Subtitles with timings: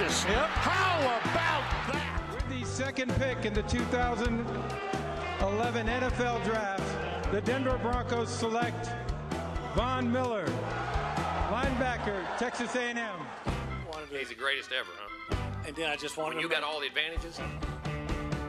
[0.00, 0.24] delicious.
[0.24, 0.48] Yep.
[0.48, 2.22] How about that?
[2.34, 8.88] With the second pick in the 2011 NFL Draft, the Denver Broncos select
[9.74, 10.46] Von Miller,
[11.50, 12.96] linebacker, Texas A&M.
[14.10, 15.36] He's the greatest ever, huh?
[15.66, 17.38] And then I just wanted When you to got all the advantages.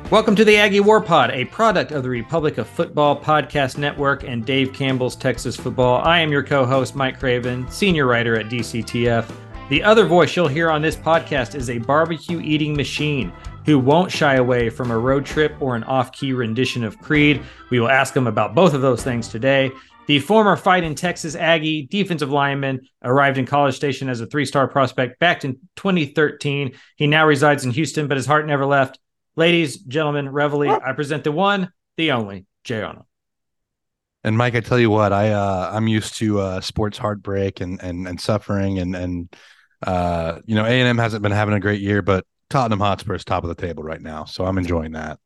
[0.09, 4.23] Welcome to the Aggie War Pod, a product of the Republic of Football Podcast Network
[4.23, 6.01] and Dave Campbell's Texas Football.
[6.03, 9.31] I am your co host, Mike Craven, senior writer at DCTF.
[9.71, 13.31] The other voice you'll hear on this podcast is a barbecue eating machine
[13.65, 17.41] who won't shy away from a road trip or an off key rendition of Creed.
[17.69, 19.71] We will ask him about both of those things today.
[20.07, 24.45] The former fight in Texas Aggie defensive lineman arrived in College Station as a three
[24.45, 26.73] star prospect back in 2013.
[26.97, 28.99] He now resides in Houston, but his heart never left.
[29.37, 33.05] Ladies, gentlemen, Reveille, I present the one, the only, Jay Arnold.
[34.25, 37.81] And Mike, I tell you what, I uh, I'm used to uh, sports heartbreak and
[37.81, 39.33] and and suffering, and and
[39.85, 43.15] uh, you know, A and M hasn't been having a great year, but Tottenham Hotspur
[43.15, 45.19] is top of the table right now, so I'm enjoying that.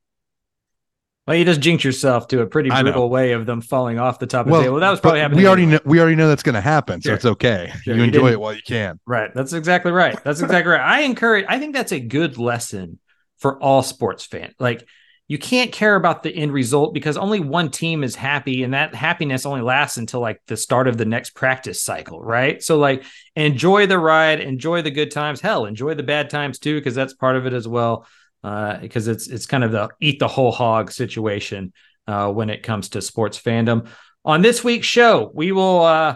[1.27, 4.27] Well, you just jinx yourself to a pretty brutal way of them falling off the
[4.27, 4.79] top of the table.
[4.79, 5.39] That was probably happening.
[5.39, 5.79] We already anyway.
[5.83, 7.73] know we already know that's going to happen, so it's okay.
[7.81, 8.99] Sure, you you enjoy didn't- it while you can.
[9.07, 9.31] Right.
[9.33, 10.23] That's exactly right.
[10.23, 10.81] That's exactly right.
[10.81, 12.99] I encourage, I think that's a good lesson
[13.39, 14.53] for all sports fans.
[14.59, 14.87] Like,
[15.27, 18.93] you can't care about the end result because only one team is happy, and that
[18.93, 22.61] happiness only lasts until like the start of the next practice cycle, right?
[22.61, 23.03] So, like,
[23.35, 25.41] enjoy the ride, enjoy the good times.
[25.41, 28.05] Hell, enjoy the bad times too, because that's part of it as well.
[28.43, 31.73] Uh, because it's it's kind of the eat the whole hog situation
[32.07, 33.87] uh, when it comes to sports fandom.
[34.23, 36.15] On this week's show, we will uh,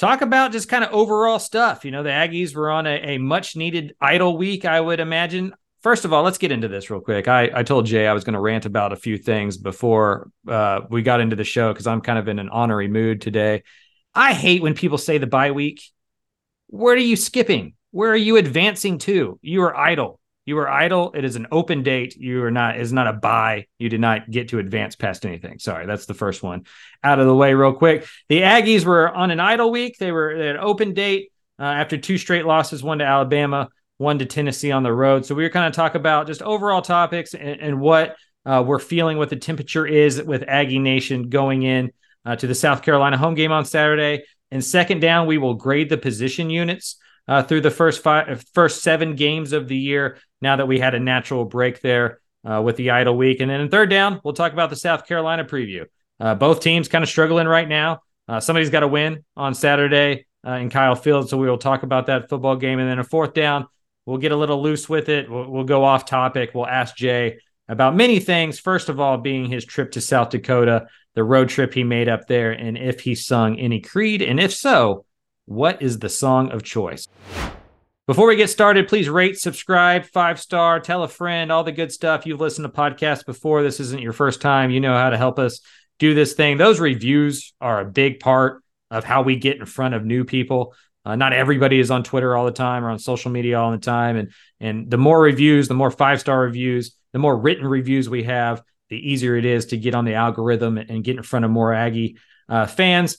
[0.00, 1.84] talk about just kind of overall stuff.
[1.84, 5.52] You know, the Aggies were on a, a much needed idle week, I would imagine.
[5.82, 7.26] First of all, let's get into this real quick.
[7.26, 10.82] I, I told Jay I was going to rant about a few things before uh,
[10.90, 13.62] we got into the show because I'm kind of in an honorary mood today.
[14.14, 15.82] I hate when people say the bye week.
[16.66, 17.74] Where are you skipping?
[17.92, 19.38] Where are you advancing to?
[19.42, 20.20] You are idle.
[20.44, 21.12] You are idle.
[21.14, 22.16] It is an open date.
[22.16, 22.78] You are not.
[22.78, 23.66] Is not a bye.
[23.78, 25.58] You did not get to advance past anything.
[25.58, 26.66] Sorry, that's the first one
[27.02, 28.06] out of the way real quick.
[28.28, 29.96] The Aggies were on an idle week.
[29.98, 33.68] They were at an open date uh, after two straight losses, one to Alabama,
[34.00, 35.26] one to Tennessee on the road.
[35.26, 38.16] So we were kind of talk about just overall topics and, and what
[38.46, 41.92] uh, we're feeling, what the temperature is with Aggie Nation going in
[42.24, 44.24] uh, to the South Carolina home game on Saturday.
[44.50, 46.96] And second down, we will grade the position units
[47.28, 50.16] uh, through the first five, first seven games of the year.
[50.40, 53.60] Now that we had a natural break there uh, with the idle week, and then
[53.60, 55.84] in third down, we'll talk about the South Carolina preview.
[56.18, 58.00] Uh, both teams kind of struggling right now.
[58.26, 62.06] Uh, somebody's got to win on Saturday in Kyle Field, so we will talk about
[62.06, 62.78] that football game.
[62.78, 63.66] And then a fourth down,
[64.06, 65.30] we'll get a little loose with it.
[65.30, 66.50] We'll, we'll go off topic.
[66.54, 67.38] We'll ask Jay
[67.68, 68.58] about many things.
[68.58, 72.26] First of all, being his trip to South Dakota, the road trip he made up
[72.26, 75.04] there, and if he sung any Creed, and if so,
[75.46, 77.06] what is the song of choice?
[78.06, 81.92] Before we get started, please rate, subscribe, five star, tell a friend, all the good
[81.92, 82.26] stuff.
[82.26, 83.62] You've listened to podcasts before.
[83.62, 84.72] This isn't your first time.
[84.72, 85.60] You know how to help us
[86.00, 86.56] do this thing.
[86.56, 90.74] Those reviews are a big part of how we get in front of new people.
[91.10, 93.78] Uh, not everybody is on Twitter all the time or on social media all the
[93.78, 94.16] time.
[94.16, 98.22] And and the more reviews, the more five star reviews, the more written reviews we
[98.24, 101.50] have, the easier it is to get on the algorithm and get in front of
[101.50, 102.16] more Aggie
[102.48, 103.18] uh, fans.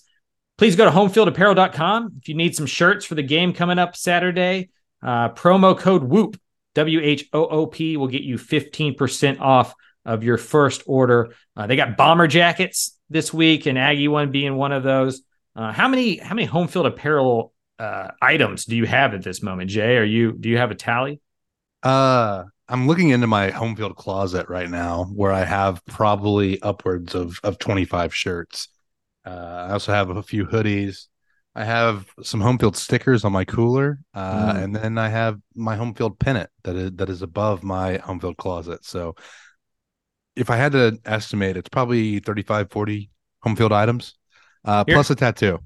[0.57, 4.69] Please go to homefieldapparel.com if you need some shirts for the game coming up Saturday.
[5.03, 6.39] Uh, promo code WHOOP,
[6.75, 9.73] W H O O P, will get you 15% off
[10.05, 11.33] of your first order.
[11.57, 15.23] Uh, they got bomber jackets this week, and Aggie one being one of those.
[15.57, 17.50] Uh, how many how many home field apparel
[17.81, 19.97] uh, items do you have at this moment, Jay?
[19.97, 21.19] Are you do you have a tally?
[21.83, 27.15] Uh, I'm looking into my home field closet right now, where I have probably upwards
[27.15, 28.67] of of 25 shirts.
[29.25, 31.07] Uh, I also have a few hoodies.
[31.53, 34.63] I have some home field stickers on my cooler, uh, Mm.
[34.63, 38.19] and then I have my home field pennant that is that is above my home
[38.19, 38.85] field closet.
[38.85, 39.15] So,
[40.35, 43.09] if I had to estimate, it's probably 35, 40
[43.41, 44.15] home field items,
[44.63, 45.59] uh, plus a tattoo.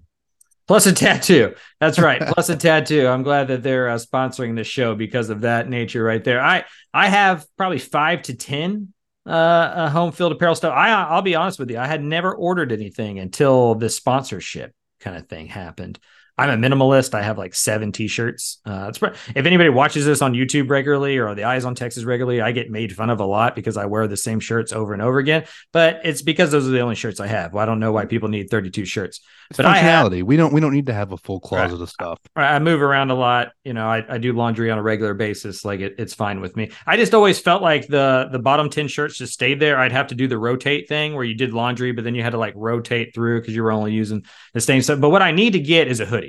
[0.68, 1.54] Plus a tattoo.
[1.80, 2.22] That's right.
[2.34, 3.08] Plus a tattoo.
[3.08, 6.42] I'm glad that they're uh, sponsoring this show because of that nature right there.
[6.42, 8.94] I I have probably five to ten
[9.28, 10.74] uh, uh home field apparel stuff.
[10.74, 11.78] I I'll be honest with you.
[11.78, 16.00] I had never ordered anything until this sponsorship kind of thing happened.
[16.38, 17.14] I'm a minimalist.
[17.14, 18.60] I have like seven t-shirts.
[18.66, 22.42] Uh, it's, if anybody watches this on YouTube regularly or the Eyes on Texas regularly,
[22.42, 25.02] I get made fun of a lot because I wear the same shirts over and
[25.02, 25.46] over again.
[25.72, 27.54] But it's because those are the only shirts I have.
[27.54, 29.22] Well, I don't know why people need 32 shirts.
[29.50, 30.24] It's But I have- functionality.
[30.24, 32.20] we don't we don't need to have a full closet of stuff.
[32.36, 33.52] I move around a lot.
[33.64, 35.64] You know, I, I do laundry on a regular basis.
[35.64, 36.72] Like it, it's fine with me.
[36.86, 39.78] I just always felt like the the bottom 10 shirts just stayed there.
[39.78, 42.32] I'd have to do the rotate thing where you did laundry, but then you had
[42.32, 45.00] to like rotate through because you were only using the same stuff.
[45.00, 46.25] But what I need to get is a hoodie.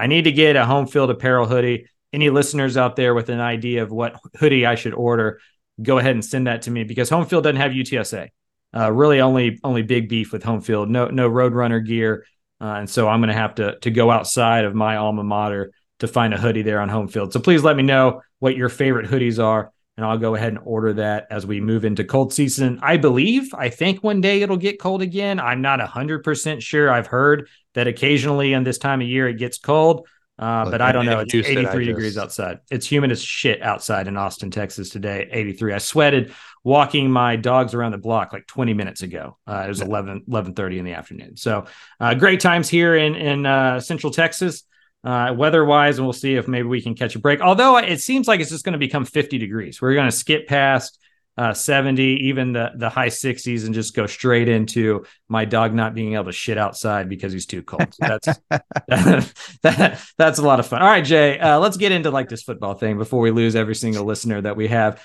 [0.00, 1.86] I need to get a home field apparel hoodie.
[2.10, 5.40] any listeners out there with an idea of what hoodie I should order,
[5.82, 8.28] go ahead and send that to me because home field doesn't have UTSA.
[8.74, 10.88] Uh, really, only only big beef with home field.
[10.88, 12.24] No no Roadrunner gear,
[12.62, 15.72] uh, and so I'm going to have to to go outside of my alma mater
[15.98, 17.32] to find a hoodie there on home field.
[17.34, 20.60] So please let me know what your favorite hoodies are, and I'll go ahead and
[20.64, 22.78] order that as we move into cold season.
[22.80, 25.38] I believe, I think one day it'll get cold again.
[25.40, 26.90] I'm not 100% sure.
[26.90, 30.06] I've heard that occasionally in this time of year it gets cold.
[30.38, 31.18] Uh, but I don't know.
[31.18, 32.60] It's 83 degrees outside.
[32.70, 35.74] It's humid as shit outside in Austin, Texas today, 83.
[35.74, 36.32] I sweated
[36.64, 39.36] walking my dogs around the block like 20 minutes ago.
[39.46, 41.36] Uh, it was 11, 11.30 in the afternoon.
[41.36, 41.66] So
[42.00, 44.62] uh, great times here in, in uh, Central Texas,
[45.04, 47.42] uh, weather-wise, and we'll see if maybe we can catch a break.
[47.42, 49.82] Although it seems like it's just going to become 50 degrees.
[49.82, 50.98] We're going to skip past
[51.40, 55.94] uh, 70, even the the high 60s, and just go straight into my dog not
[55.94, 57.94] being able to shit outside because he's too cold.
[57.94, 58.26] So that's
[59.62, 60.82] that, that's a lot of fun.
[60.82, 63.74] All right, Jay, uh, let's get into like this football thing before we lose every
[63.74, 65.02] single listener that we have.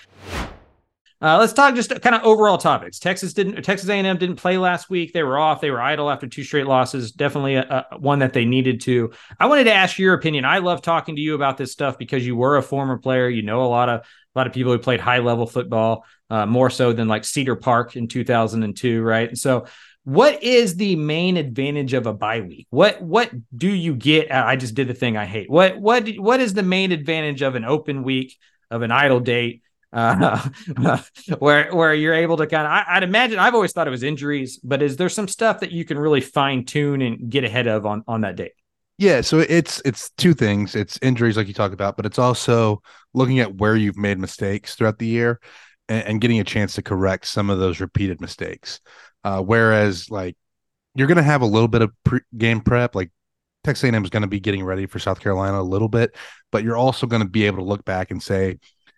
[1.21, 2.99] Uh, let's talk just kind of overall topics.
[2.99, 3.61] Texas didn't.
[3.63, 5.13] Texas A&M didn't play last week.
[5.13, 5.61] They were off.
[5.61, 7.13] They were idle after two straight losses.
[7.13, 9.13] Definitely a, a, one that they needed to.
[9.39, 10.43] I wanted to ask your opinion.
[10.43, 13.29] I love talking to you about this stuff because you were a former player.
[13.29, 16.45] You know a lot of a lot of people who played high level football uh,
[16.45, 19.29] more so than like Cedar Park in 2002, right?
[19.29, 19.65] And so,
[20.03, 22.67] what is the main advantage of a bye week?
[22.69, 24.31] What what do you get?
[24.31, 25.49] I just did the thing I hate.
[25.49, 28.37] What what what is the main advantage of an open week
[28.69, 29.63] of an idle date?
[29.91, 30.47] Uh,
[31.39, 34.03] where where you're able to kind of I, would imagine I've always thought it was
[34.03, 37.67] injuries, but is there some stuff that you can really fine tune and get ahead
[37.67, 38.51] of on on that date?
[38.97, 40.75] Yeah, so it's it's two things.
[40.75, 42.81] It's injuries like you talked about, but it's also
[43.13, 45.39] looking at where you've made mistakes throughout the year
[45.89, 48.79] and, and getting a chance to correct some of those repeated mistakes.
[49.23, 50.35] Uh, whereas, like,
[50.93, 53.11] you're going to have a little bit of pre- game prep, like
[53.63, 56.15] Texas A&M is going to be getting ready for South Carolina a little bit,
[56.51, 58.57] but you're also going to be able to look back and say,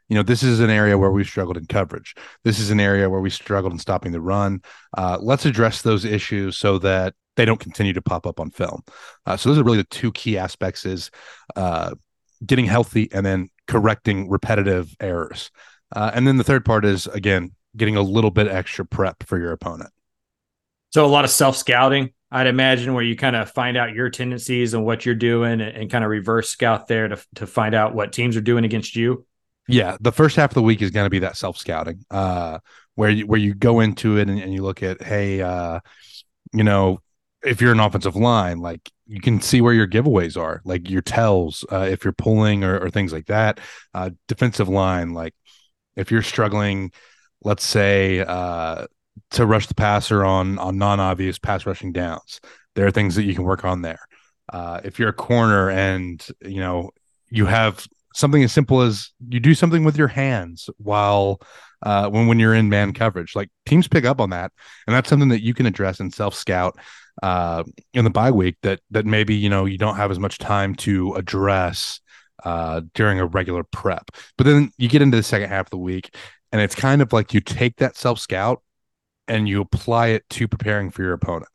[0.10, 2.16] you know, this is an area where we've struggled in coverage.
[2.44, 4.62] This is an area where we struggled in stopping the run.
[4.98, 8.84] Uh, let's address those issues so that they don't continue to pop up on film.
[9.26, 11.12] Uh, so those are really the two key aspects: is
[11.56, 11.94] uh,
[12.46, 15.52] getting healthy and then correcting repetitive errors.
[15.96, 19.38] Uh, and then the third part is again getting a little bit extra prep for
[19.38, 19.92] your opponent.
[20.92, 24.10] So a lot of self scouting, I'd imagine, where you kind of find out your
[24.10, 27.76] tendencies and what you're doing, and, and, kind of reverse scout there to to find
[27.76, 29.26] out what teams are doing against you.
[29.68, 32.60] Yeah, the first half of the week is going to be that self scouting, uh,
[32.96, 35.80] where you where you go into it and, and you look at, hey, uh,
[36.54, 37.02] you know,
[37.44, 41.02] if you're an offensive line, like you can see where your giveaways are, like your
[41.02, 43.60] tells, uh, if you're pulling or, or things like that.
[43.94, 45.34] Uh, defensive line, like
[45.98, 46.92] if you're struggling,
[47.44, 48.86] let's say, uh,
[49.32, 52.40] to rush the passer on on non-obvious pass rushing downs,
[52.76, 54.00] there are things that you can work on there.
[54.54, 56.92] Uh, if you're a corner and you know
[57.30, 61.42] you have something as simple as you do something with your hands while
[61.84, 64.52] uh, when when you're in man coverage, like teams pick up on that,
[64.86, 66.78] and that's something that you can address and self scout
[67.24, 67.64] uh,
[67.94, 70.76] in the bye week that that maybe you know you don't have as much time
[70.76, 72.00] to address
[72.44, 74.12] uh, during a regular prep.
[74.38, 76.16] But then you get into the second half of the week,
[76.52, 78.62] and it's kind of like you take that self scout
[79.28, 81.52] and you apply it to preparing for your opponent,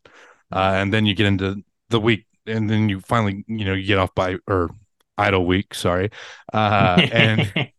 [0.52, 3.87] uh, and then you get into the week, and then you finally you know you
[3.87, 4.71] get off bye or
[5.16, 6.11] idle week, sorry,
[6.52, 7.71] uh, and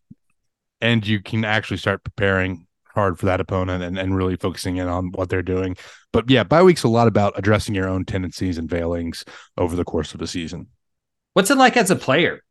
[0.80, 4.86] and you can actually start preparing hard for that opponent and, and really focusing in
[4.86, 5.76] on what they're doing.
[6.12, 9.24] But yeah, bye week's a lot about addressing your own tendencies and failings
[9.58, 10.68] over the course of the season.
[11.32, 12.42] What's it like as a player?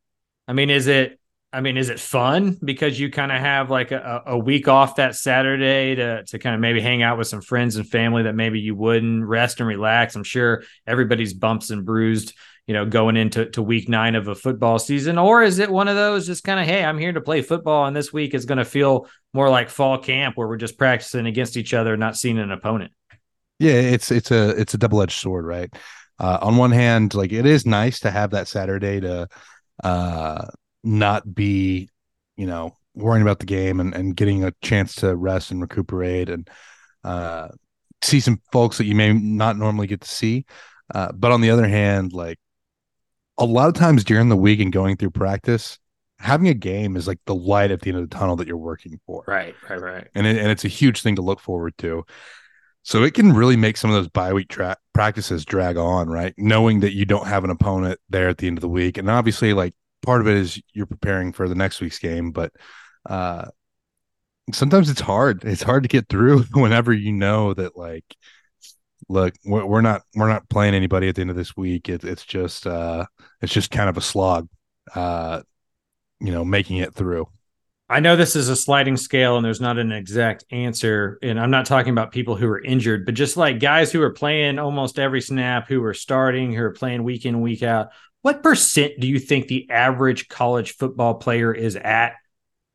[0.48, 1.20] I mean, is it
[1.54, 4.96] I mean, is it fun because you kind of have like a, a week off
[4.96, 8.34] that Saturday to to kind of maybe hang out with some friends and family that
[8.34, 10.16] maybe you wouldn't rest and relax?
[10.16, 12.34] I'm sure everybody's bumps and bruised,
[12.66, 15.88] you know, going into to week nine of a football season, or is it one
[15.88, 18.46] of those just kind of hey, I'm here to play football, and this week is
[18.46, 22.18] going to feel more like fall camp where we're just practicing against each other, not
[22.18, 22.92] seeing an opponent?
[23.60, 25.72] Yeah, it's it's a it's a double edged sword, right?
[26.20, 29.28] Uh, on one hand, like it is nice to have that Saturday to
[29.84, 30.46] uh
[30.84, 31.89] not be,
[32.36, 36.30] you know, worrying about the game and, and getting a chance to rest and recuperate
[36.30, 36.50] and
[37.03, 37.48] uh,
[38.01, 40.46] see some folks that you may not normally get to see.
[40.94, 42.38] Uh, but on the other hand, like
[43.38, 45.80] a lot of times during the week and going through practice,
[46.20, 48.58] having a game is like the light at the end of the tunnel that you're
[48.58, 49.24] working for.
[49.27, 50.08] Right, right, right.
[50.13, 52.06] And it, and it's a huge thing to look forward to.
[52.84, 56.34] So it can really make some of those bye week tra- practices drag on, right?
[56.38, 59.10] Knowing that you don't have an opponent there at the end of the week, and
[59.10, 62.52] obviously, like part of it is you're preparing for the next week's game, but
[63.10, 63.46] uh,
[64.52, 65.44] sometimes it's hard.
[65.46, 68.06] It's hard to get through whenever you know that like,
[69.10, 71.90] look, we're, not we're not playing anybody at the end of this week.
[71.90, 73.06] It, it's just uh,
[73.42, 74.50] it's just kind of a slog.
[74.94, 75.42] Uh,
[76.20, 77.28] you know, making it through.
[77.90, 81.20] I know this is a sliding scale and there's not an exact answer.
[81.22, 84.13] And I'm not talking about people who are injured, but just like guys who are
[84.13, 87.90] playing almost every snap, who are starting, who are playing week in, week out.
[88.22, 92.13] What percent do you think the average college football player is at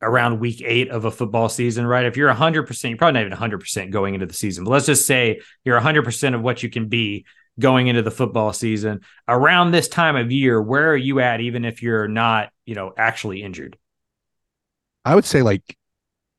[0.01, 2.05] around week eight of a football season, right?
[2.05, 5.07] If you're 100%, you're probably not even 100% going into the season, but let's just
[5.07, 7.25] say you're 100% of what you can be
[7.59, 9.01] going into the football season.
[9.27, 12.93] Around this time of year, where are you at, even if you're not, you know,
[12.95, 13.77] actually injured?
[15.09, 15.75] I would say like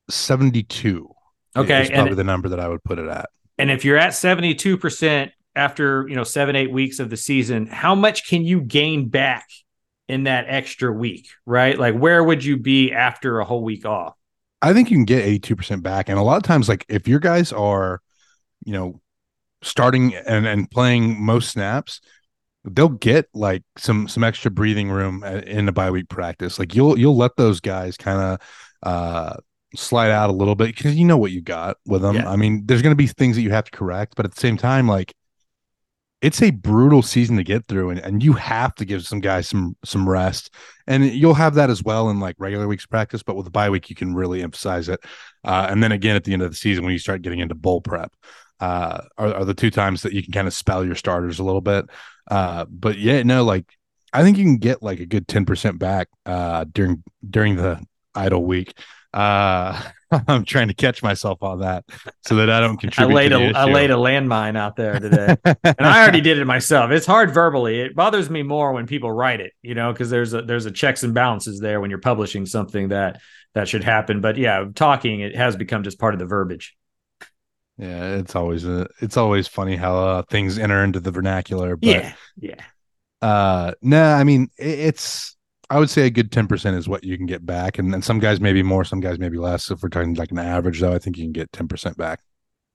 [0.08, 1.12] 72.
[1.56, 1.82] Okay.
[1.82, 3.28] Is probably and, the number that I would put it at.
[3.58, 7.96] And if you're at 72% after, you know, seven, eight weeks of the season, how
[7.96, 9.48] much can you gain back
[10.06, 11.76] in that extra week, right?
[11.76, 14.14] Like where would you be after a whole week off?
[14.62, 16.08] I think you can get 82% back.
[16.08, 18.00] And a lot of times, like if your guys are,
[18.64, 19.00] you know,
[19.62, 22.00] starting and, and playing most snaps,
[22.64, 26.58] they'll get like some some extra breathing room in the bye week practice.
[26.58, 28.40] Like you'll you'll let those guys kind of
[28.82, 29.36] uh
[29.76, 32.16] slide out a little bit because you know what you got with them.
[32.16, 32.30] Yeah.
[32.30, 34.40] I mean, there's going to be things that you have to correct, but at the
[34.40, 35.14] same time, like
[36.20, 39.48] it's a brutal season to get through and, and you have to give some guys
[39.48, 40.54] some some rest
[40.86, 43.70] and you'll have that as well in like regular weeks practice but with the bye
[43.70, 45.00] week you can really emphasize it
[45.44, 47.54] uh, and then again at the end of the season when you start getting into
[47.54, 48.12] bowl prep
[48.60, 51.44] uh, are, are the two times that you can kind of spell your starters a
[51.44, 51.86] little bit
[52.30, 53.66] uh, but yeah no like
[54.12, 57.80] i think you can get like a good 10% back uh, during during the
[58.14, 58.72] idle week
[59.12, 59.80] uh
[60.28, 61.84] I'm trying to catch myself on that
[62.22, 63.12] so that I don't contribute.
[63.12, 66.44] I laid a I laid a landmine out there today, and I already did it
[66.46, 66.90] myself.
[66.90, 67.80] It's hard verbally.
[67.80, 70.70] It bothers me more when people write it, you know, because there's a there's a
[70.70, 73.20] checks and balances there when you're publishing something that
[73.54, 74.20] that should happen.
[74.20, 76.76] But yeah, talking it has become just part of the verbiage.
[77.80, 81.76] Yeah, it's always a, it's always funny how uh, things enter into the vernacular.
[81.76, 82.62] But, yeah, yeah.
[83.22, 85.36] Uh, no, nah, I mean it, it's
[85.70, 87.78] I would say a good 10% is what you can get back.
[87.78, 89.70] And then some guys maybe more, some guys maybe less.
[89.70, 92.20] If we're talking like an average, though, I think you can get 10% back.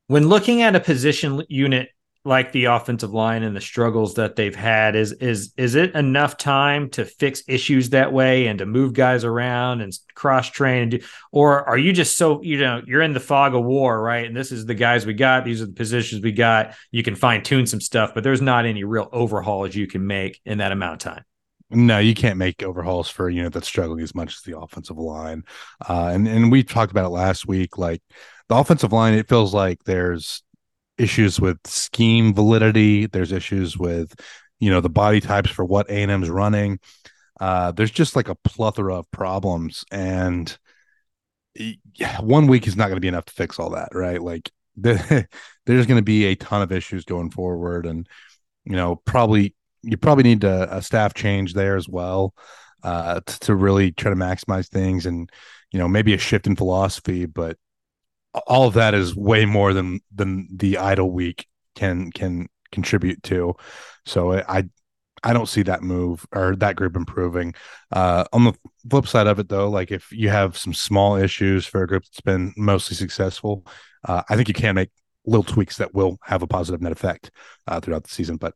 [0.08, 1.90] When looking at a position unit
[2.26, 6.38] like the offensive line and the struggles that they've had, is is is it enough
[6.38, 10.92] time to fix issues that way and to move guys around and cross train and
[10.92, 11.00] do,
[11.32, 14.26] or are you just so you know you're in the fog of war, right?
[14.26, 16.76] And this is the guys we got, these are the positions we got.
[16.92, 20.42] You can fine tune some stuff, but there's not any real overhauls you can make
[20.46, 21.24] in that amount of time.
[21.72, 24.98] No, you can't make overhauls for a unit that's struggling as much as the offensive
[24.98, 25.44] line.
[25.88, 27.78] Uh, and and we talked about it last week.
[27.78, 28.02] Like
[28.48, 30.44] the offensive line, it feels like there's
[30.98, 33.06] issues with scheme validity.
[33.08, 34.14] There's issues with
[34.60, 36.80] you know the body types for what A and M's running.
[37.40, 40.58] Uh, there's just like a plethora of problems, and
[41.56, 44.22] yeah, one week is not going to be enough to fix all that, right?
[44.22, 45.28] Like the,
[45.66, 48.08] there's going to be a ton of issues going forward, and
[48.66, 52.34] you know probably you probably need a, a staff change there as well
[52.84, 55.30] uh, to really try to maximize things and
[55.72, 57.58] you know maybe a shift in philosophy but
[58.48, 63.54] all of that is way more than than the idle week can can contribute to.
[64.06, 64.64] So i
[65.24, 67.54] i don't see that move or that group improving.
[67.92, 68.54] Uh on the
[68.90, 72.04] flip side of it though like if you have some small issues for a group
[72.04, 73.66] that's been mostly successful
[74.08, 74.92] uh, i think you can make
[75.26, 77.32] little tweaks that will have a positive net effect
[77.68, 78.38] uh, throughout the season.
[78.38, 78.54] But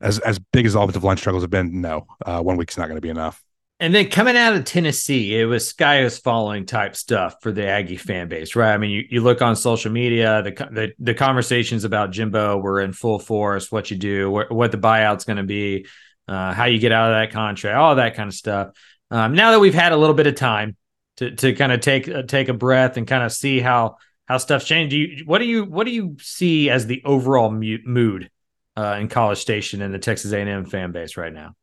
[0.00, 2.96] as as big as offensive line struggles have been, no, uh, one week's not going
[2.96, 3.42] to be enough.
[3.80, 7.66] And then coming out of Tennessee, it was sky is falling type stuff for the
[7.66, 8.72] Aggie fan base, right?
[8.72, 12.80] I mean, you, you look on social media, the, the the conversations about Jimbo were
[12.80, 13.72] in full force.
[13.72, 15.86] What you do, what, what the buyout's going to be,
[16.28, 18.70] uh, how you get out of that contract, all that kind of stuff.
[19.10, 20.76] Um, now that we've had a little bit of time
[21.16, 24.38] to to kind of take uh, take a breath and kind of see how how
[24.38, 28.30] stuff's changed, do you what do you what do you see as the overall mood
[28.76, 31.56] uh, in College Station and the Texas A&M fan base right now?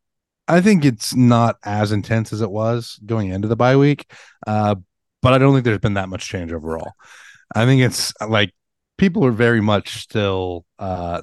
[0.51, 4.11] I think it's not as intense as it was going into the bye week,
[4.45, 4.75] uh,
[5.21, 6.91] but I don't think there's been that much change overall.
[7.55, 8.53] I think it's like
[8.97, 11.21] people are very much still uh,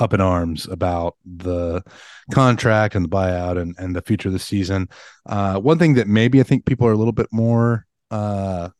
[0.00, 1.84] up in arms about the
[2.32, 4.88] contract and the buyout and, and the future of the season.
[5.26, 8.70] Uh, one thing that maybe I think people are a little bit more, uh,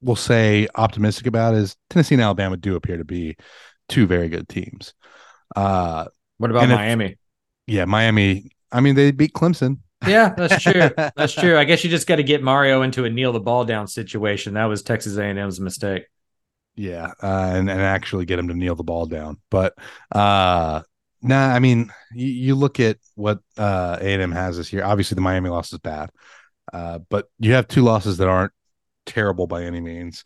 [0.00, 3.36] we'll say, optimistic about is Tennessee and Alabama do appear to be
[3.88, 4.94] two very good teams.
[5.54, 6.06] Uh,
[6.38, 7.18] what about Miami?
[7.66, 8.50] Yeah, Miami.
[8.70, 9.78] I mean, they beat Clemson.
[10.06, 10.90] Yeah, that's true.
[11.16, 11.58] that's true.
[11.58, 14.54] I guess you just got to get Mario into a kneel the ball down situation.
[14.54, 16.04] That was Texas A&M's mistake.
[16.74, 19.38] Yeah, uh, and and actually get him to kneel the ball down.
[19.50, 19.74] But
[20.10, 20.82] uh,
[21.20, 24.82] nah, I mean, you, you look at what uh, A&M has this year.
[24.82, 26.10] Obviously, the Miami loss is bad,
[26.72, 28.52] uh, but you have two losses that aren't
[29.04, 30.24] terrible by any means.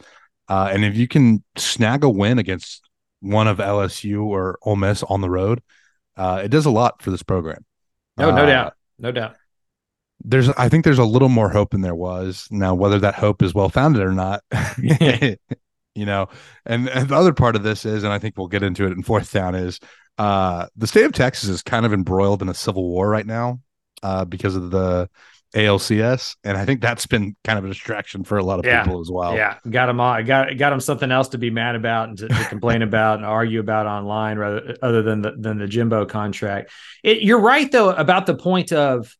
[0.48, 2.88] Uh, and if you can snag a win against
[3.20, 5.60] one of LSU or Ole Miss on the road,
[6.16, 7.64] uh, it does a lot for this program.
[8.16, 9.36] No, no uh, doubt, no doubt.
[10.24, 12.48] there's I think there's a little more hope than there was.
[12.50, 14.42] Now, whether that hope is well founded or not,
[14.78, 16.28] you know,
[16.64, 18.92] and, and the other part of this is, and I think we'll get into it
[18.92, 19.80] in fourth down, is
[20.18, 23.60] uh the state of Texas is kind of embroiled in a civil war right now
[24.02, 25.10] uh because of the
[25.54, 28.84] ALCS, and I think that's been kind of a distraction for a lot of Yeah.
[28.84, 29.34] people as well.
[29.34, 30.22] Yeah, got them all.
[30.22, 33.26] Got got him something else to be mad about and to, to complain about and
[33.26, 36.70] argue about online, rather other than the than the Jimbo contract.
[37.02, 39.14] It, you're right though about the point of,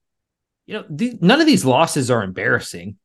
[0.66, 2.96] you know, the, none of these losses are embarrassing.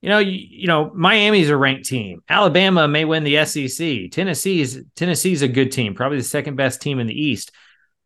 [0.00, 2.22] You know, you, you know, Miami's a ranked team.
[2.28, 4.10] Alabama may win the SEC.
[4.10, 7.52] Tennessee's Tennessee's a good team, probably the second best team in the East.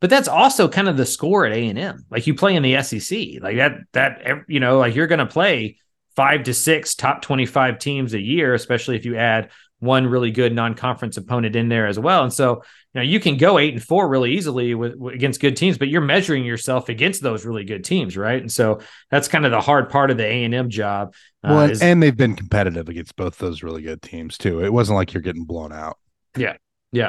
[0.00, 2.04] But that's also kind of the score at A and M.
[2.10, 3.72] Like you play in the SEC, like that.
[3.92, 5.78] That you know, like you're going to play
[6.14, 9.50] five to six top 25 teams a year, especially if you add
[9.80, 12.24] one really good non-conference opponent in there as well.
[12.24, 12.64] And so,
[12.94, 15.86] you know, you can go eight and four really easily with, against good teams, but
[15.86, 18.40] you're measuring yourself against those really good teams, right?
[18.40, 21.14] And so that's kind of the hard part of the A and M job.
[21.44, 24.64] uh, Well, and, is- and they've been competitive against both those really good teams too.
[24.64, 25.98] It wasn't like you're getting blown out.
[26.36, 26.56] Yeah,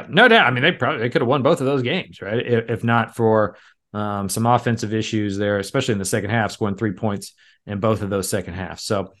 [0.08, 0.46] no doubt.
[0.46, 2.46] I mean, they probably they could have won both of those games, right?
[2.46, 3.56] If, if not for
[3.92, 7.34] um, some offensive issues there, especially in the second half, scoring three points
[7.66, 8.82] in both of those second halves.
[8.82, 9.12] So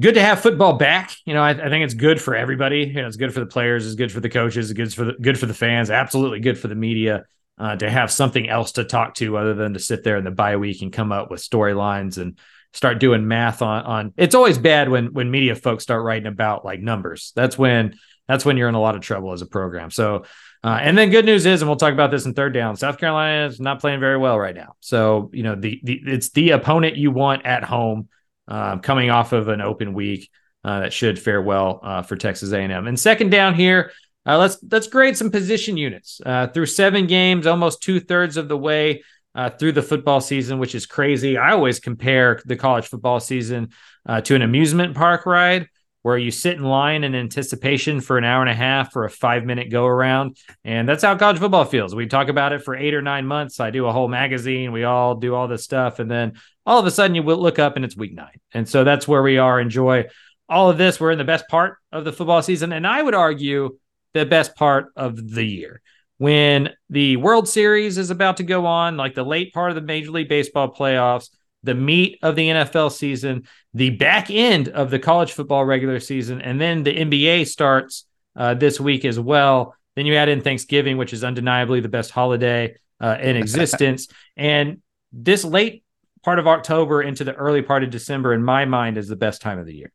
[0.00, 1.14] good to have football back.
[1.24, 2.80] You know, I, I think it's good for everybody.
[2.80, 5.04] You know, it's good for the players, it's good for the coaches, it's good for
[5.04, 7.24] the good for the fans, absolutely good for the media
[7.58, 10.30] uh, to have something else to talk to other than to sit there in the
[10.30, 12.38] bye week and come up with storylines and
[12.72, 14.12] start doing math on on.
[14.16, 17.32] It's always bad when when media folks start writing about like numbers.
[17.36, 17.94] That's when
[18.28, 19.90] that's when you're in a lot of trouble as a program.
[19.90, 20.24] So,
[20.62, 22.76] uh, and then good news is, and we'll talk about this in third down.
[22.76, 24.76] South Carolina is not playing very well right now.
[24.80, 28.08] So, you know, the, the it's the opponent you want at home,
[28.48, 30.30] um, coming off of an open week
[30.64, 32.86] uh, that should fare well uh, for Texas A&M.
[32.86, 33.92] And second down here,
[34.26, 38.48] uh, let's let's grade some position units uh, through seven games, almost two thirds of
[38.48, 39.02] the way
[39.34, 41.36] uh, through the football season, which is crazy.
[41.36, 43.70] I always compare the college football season
[44.06, 45.68] uh, to an amusement park ride
[46.04, 49.10] where you sit in line in anticipation for an hour and a half for a
[49.10, 50.36] five minute go around.
[50.62, 51.94] And that's how college football feels.
[51.94, 53.58] We talk about it for eight or nine months.
[53.58, 54.70] I do a whole magazine.
[54.70, 56.00] We all do all this stuff.
[56.00, 56.34] And then
[56.66, 58.38] all of a sudden you will look up and it's week nine.
[58.52, 59.58] And so that's where we are.
[59.58, 60.04] Enjoy
[60.46, 61.00] all of this.
[61.00, 62.74] We're in the best part of the football season.
[62.74, 63.78] And I would argue
[64.12, 65.80] the best part of the year.
[66.18, 69.80] When the World Series is about to go on, like the late part of the
[69.80, 71.30] Major League Baseball playoffs,
[71.64, 76.40] the meat of the NFL season, the back end of the college football regular season,
[76.40, 78.04] and then the NBA starts
[78.36, 79.74] uh, this week as well.
[79.96, 84.08] Then you add in Thanksgiving, which is undeniably the best holiday uh, in existence.
[84.36, 84.80] and
[85.16, 85.84] this late
[86.24, 89.40] part of October into the early part of December, in my mind, is the best
[89.40, 89.92] time of the year.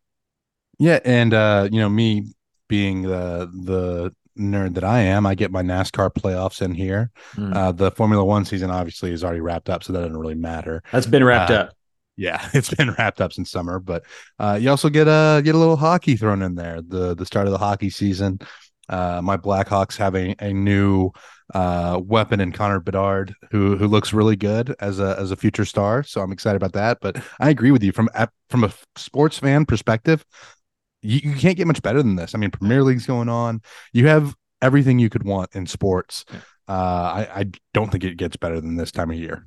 [0.78, 2.34] Yeah, and uh, you know, me
[2.70, 7.12] being the the nerd that I am, I get my NASCAR playoffs in here.
[7.36, 7.56] Mm.
[7.56, 10.82] Uh, the Formula One season obviously is already wrapped up, so that doesn't really matter.
[10.92, 11.76] That's been wrapped uh, up.
[12.16, 14.04] Yeah, it's been wrapped up since summer, but
[14.40, 16.82] uh, you also get a get a little hockey thrown in there.
[16.82, 18.40] The the start of the hockey season.
[18.90, 21.12] Uh, my Blackhawks have a, a new
[21.54, 25.66] uh, weapon in Connor Bedard, who who looks really good as a as a future
[25.66, 26.04] star.
[26.04, 27.00] So I'm excited about that.
[27.02, 28.10] But I agree with you from
[28.50, 30.26] from a sports fan perspective.
[31.02, 32.36] You, you can't get much better than this.
[32.36, 33.62] I mean, Premier League's going on.
[33.94, 36.26] You have everything you could want in sports.
[36.68, 39.46] Uh, I, I don't think it gets better than this time of year.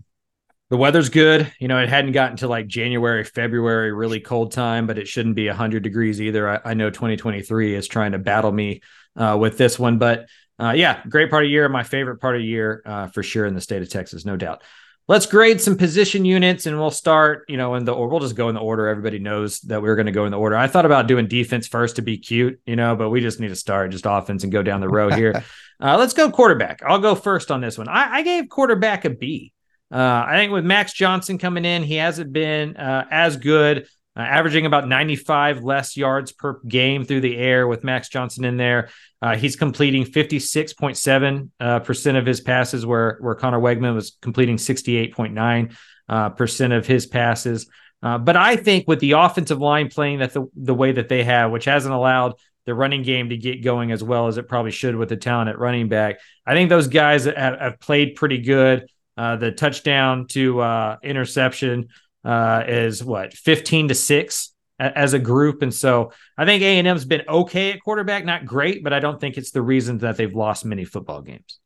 [0.70, 1.52] The weather's good.
[1.60, 5.34] You know, it hadn't gotten to like January, February, really cold time, but it shouldn't
[5.34, 6.48] be 100 degrees either.
[6.48, 8.80] I, I know 2023 is trying to battle me
[9.14, 10.26] uh, with this one, but
[10.58, 11.68] uh, yeah, great part of year.
[11.68, 14.62] My favorite part of year uh, for sure in the state of Texas, no doubt.
[15.08, 18.36] Let's grade some position units and we'll start, you know, in the or we'll just
[18.36, 18.86] go in the order.
[18.86, 20.56] Everybody knows that we are going to go in the order.
[20.56, 23.48] I thought about doing defense first to be cute, you know, but we just need
[23.48, 25.42] to start just offense and go down the road here.
[25.82, 26.82] uh, let's go quarterback.
[26.86, 27.88] I'll go first on this one.
[27.88, 29.52] I, I gave quarterback a B.
[29.90, 34.20] Uh, I think with Max Johnson coming in, he hasn't been uh, as good, uh,
[34.20, 38.90] averaging about 95 less yards per game through the air with Max Johnson in there.
[39.22, 44.56] Uh, he's completing 56.7 uh, percent of his passes, where where Conner Weigman was completing
[44.56, 45.74] 68.9
[46.08, 47.70] uh, percent of his passes.
[48.02, 51.22] Uh, but I think with the offensive line playing that the, the way that they
[51.22, 52.34] have, which hasn't allowed
[52.66, 55.48] the running game to get going as well as it probably should with the talent
[55.48, 58.88] at running back, I think those guys have, have played pretty good.
[59.16, 61.88] Uh, the touchdown to interception
[62.24, 66.78] uh, is what 15 to six a- as a group, and so I think A
[66.78, 69.98] and M's been okay at quarterback, not great, but I don't think it's the reason
[69.98, 71.58] that they've lost many football games.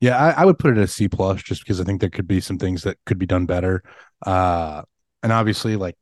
[0.00, 2.28] Yeah, I, I would put it at C plus just because I think there could
[2.28, 3.82] be some things that could be done better.
[4.24, 4.82] Uh,
[5.22, 5.96] and obviously, like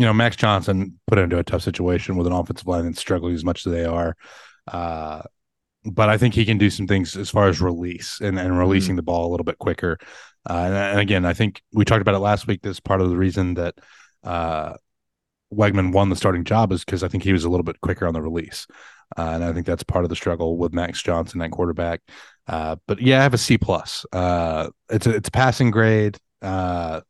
[0.00, 3.34] you know, Max Johnson put into a tough situation with an offensive line that's struggling
[3.34, 4.16] as much as they are.
[4.66, 5.20] Uh,
[5.84, 8.96] but I think he can do some things as far as release and, and releasing
[8.96, 9.98] the ball a little bit quicker.
[10.48, 12.62] Uh, and, again, I think we talked about it last week.
[12.62, 13.74] This part of the reason that
[14.24, 14.74] uh,
[15.52, 18.06] Weigman won the starting job is because I think he was a little bit quicker
[18.06, 18.66] on the release.
[19.18, 22.00] Uh, and I think that's part of the struggle with Max Johnson at quarterback.
[22.46, 24.06] Uh, but yeah, I have a C plus.
[24.12, 26.16] Uh, it's a it's a passing grade.
[26.40, 27.00] Uh,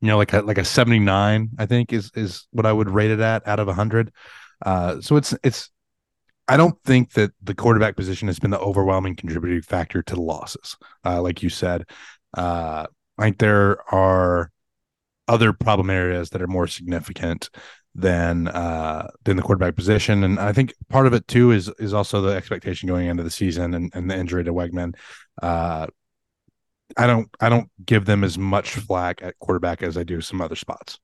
[0.00, 2.88] you know, like a like a seventy nine, I think is is what I would
[2.88, 4.12] rate it at out of hundred.
[4.64, 5.70] Uh, so it's it's.
[6.48, 10.20] I don't think that the quarterback position has been the overwhelming contributing factor to the
[10.22, 10.76] losses.
[11.04, 11.84] Like you said,
[12.34, 12.86] uh,
[13.20, 14.50] think there are
[15.28, 17.50] other problem areas that are more significant
[17.94, 20.22] than uh than the quarterback position.
[20.22, 23.30] And I think part of it too is is also the expectation going into the
[23.30, 24.94] season and, and the injury to Weigman.
[25.42, 25.86] Uh
[26.96, 30.40] I don't I don't give them as much flack at quarterback as I do some
[30.40, 30.98] other spots.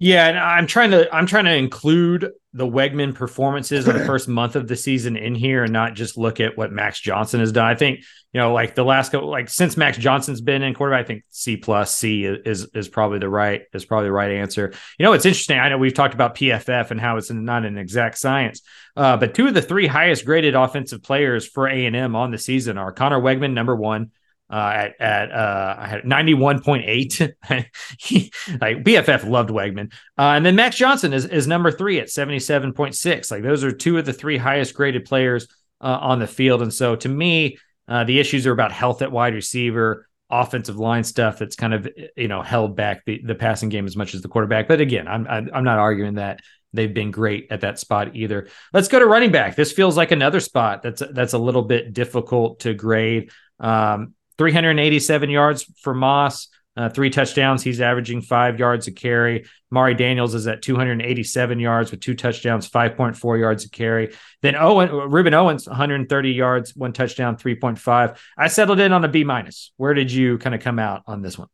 [0.00, 4.28] Yeah, and I'm trying to I'm trying to include the Weigman performances of the first
[4.28, 7.52] month of the season in here and not just look at what Max Johnson has
[7.52, 7.66] done.
[7.66, 8.00] I think,
[8.32, 11.24] you know, like the last couple like since Max Johnson's been in quarterback, I think
[11.30, 14.72] C plus C is is probably the right is probably the right answer.
[14.98, 15.58] You know, it's interesting.
[15.58, 18.62] I know we've talked about PFF and how it's not an exact science.
[18.96, 22.78] Uh, but two of the three highest graded offensive players for A&M on the season
[22.78, 24.12] are Conner Weigman, number one,
[24.50, 27.34] uh, at at uh, I had 91.8.
[28.60, 29.92] like PFF loved Weigman.
[30.16, 33.30] Uh, and then Max Johnson is, is number three at 77.6.
[33.30, 35.48] Like those are two of the three highest graded players
[35.80, 36.62] uh, on the field.
[36.62, 41.04] And so to me, uh, the issues are about health at wide receiver, offensive line
[41.04, 44.22] stuff that's kind of you know held back the, the passing game as much as
[44.22, 44.68] the quarterback.
[44.68, 46.40] But again, I'm I'm not arguing that
[46.72, 48.48] they've been great at that spot either.
[48.72, 49.56] Let's go to running back.
[49.56, 53.30] This feels like another spot that's that's a little bit difficult to grade.
[53.58, 57.62] Um, 387 yards for Moss, uh, three touchdowns.
[57.62, 59.46] He's averaging five yards a carry.
[59.70, 64.14] Mari Daniels is at 287 yards with two touchdowns, 5.4 yards a carry.
[64.42, 68.16] Then Owen, Rueben Owens, 130 yards, one touchdown, 3.5.
[68.38, 69.72] I settled in on a B minus.
[69.76, 71.48] Where did you kind of come out on this one?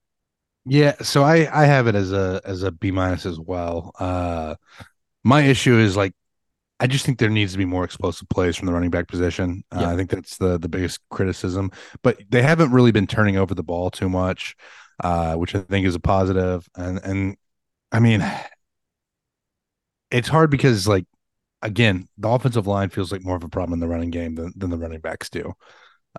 [0.67, 3.93] Yeah, so I I have it as a as a B minus as well.
[3.99, 4.55] Uh,
[5.23, 6.15] my issue is like
[6.81, 9.63] I just think there needs to be more explosive plays from the running back position.
[9.71, 9.91] Uh, yeah.
[9.91, 11.71] I think that's the the biggest criticism.
[12.03, 14.57] But they haven't really been turning over the ball too much,
[15.03, 16.69] uh, which I think is a positive.
[16.77, 17.37] And and
[17.93, 18.25] I mean,
[20.11, 21.07] it's hard because like
[21.63, 24.53] again, the offensive line feels like more of a problem in the running game than,
[24.57, 25.55] than the running backs do.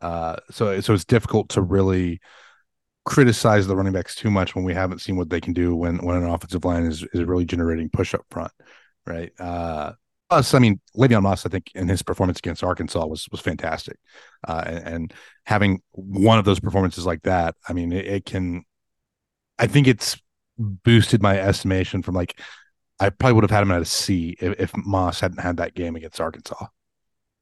[0.01, 2.19] Uh, so so it's difficult to really
[3.05, 5.97] criticize the running backs too much when we haven't seen what they can do when
[5.97, 8.51] when an offensive line is is really generating push up front,
[9.05, 9.31] right?
[10.29, 13.97] Plus, I mean, Le'Veon Moss, I think, in his performance against Arkansas was was fantastic,
[14.47, 15.13] uh, and, and,
[15.45, 18.63] having one of those performances like that, I mean, it, it, can.
[19.59, 20.19] I think it's
[20.57, 22.39] boosted my estimation from like
[22.99, 25.75] I probably would have had him at a C if, if Moss hadn't had that
[25.75, 26.67] game against Arkansas.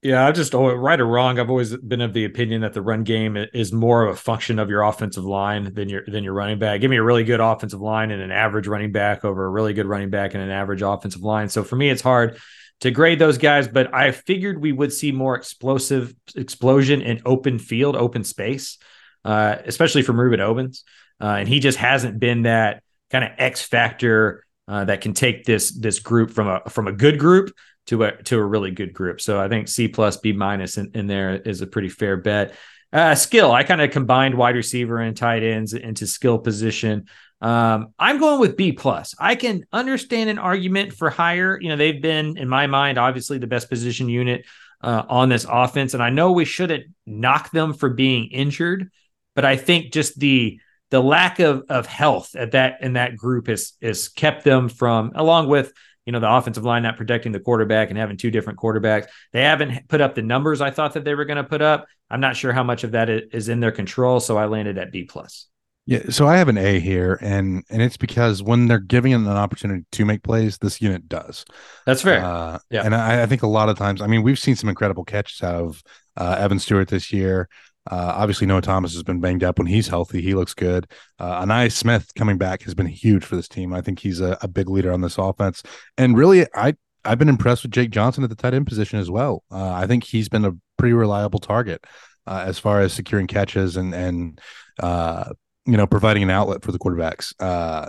[0.02, 2.82] Yeah, I just oh, right or wrong, I've always been of the opinion that the
[2.82, 6.34] run game is more of a function of your offensive line than your than your
[6.34, 6.82] running back.
[6.82, 9.72] Give me a really good offensive line and an average running back over a really
[9.72, 11.48] good running back and an average offensive line.
[11.48, 12.38] So for me, it's hard
[12.84, 17.58] to grade those guys, but I figured we would see more explosive explosion in open
[17.58, 18.76] field, open space,
[19.24, 20.84] uh, especially from Rueben Owens.
[21.18, 25.44] Uh, and he just hasn't been that kind of X factor uh, that can take
[25.44, 27.54] this this group from a from a good group
[27.86, 29.18] to a to a really good group.
[29.22, 32.54] So I think C plus B minus in, in there is a pretty fair bet.
[32.92, 37.06] Uh, skill, I kind of combined wide receiver and tight ends into skill position.
[37.44, 39.14] Um, I'm going with B plus.
[39.18, 41.58] I can understand an argument for higher.
[41.60, 44.46] You know, they've been, in my mind, obviously the best position unit
[44.80, 48.90] uh, on this offense, and I know we shouldn't knock them for being injured,
[49.34, 50.58] but I think just the
[50.90, 55.12] the lack of of health at that in that group has has kept them from,
[55.14, 55.70] along with
[56.06, 59.06] you know the offensive line not protecting the quarterback and having two different quarterbacks.
[59.34, 61.86] They haven't put up the numbers I thought that they were going to put up.
[62.08, 64.92] I'm not sure how much of that is in their control, so I landed at
[64.92, 65.46] B plus.
[65.86, 69.28] Yeah, so I have an A here, and and it's because when they're giving an
[69.28, 71.44] opportunity to make plays, this unit does.
[71.84, 72.24] That's fair.
[72.24, 74.70] Uh, yeah, and I, I, think a lot of times, I mean, we've seen some
[74.70, 75.82] incredible catches out of
[76.16, 77.50] uh, Evan Stewart this year.
[77.90, 79.58] Uh, obviously, Noah Thomas has been banged up.
[79.58, 80.90] When he's healthy, he looks good.
[81.18, 83.74] Uh, Ainias Smith coming back has been huge for this team.
[83.74, 85.62] I think he's a, a big leader on this offense,
[85.98, 89.10] and really, I I've been impressed with Jake Johnson at the tight end position as
[89.10, 89.44] well.
[89.50, 91.84] Uh, I think he's been a pretty reliable target
[92.26, 94.40] uh, as far as securing catches and and
[94.82, 95.24] uh,
[95.66, 97.34] you know, providing an outlet for the quarterbacks.
[97.40, 97.88] Uh,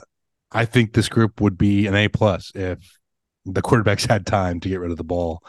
[0.51, 2.97] I think this group would be an A plus if
[3.45, 5.43] the quarterbacks had time to get rid of the ball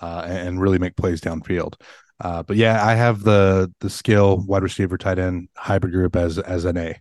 [0.00, 1.74] uh, and really make plays downfield.
[2.20, 6.38] Uh, but yeah, I have the the skill wide receiver tight end hybrid group as
[6.38, 7.00] as an A.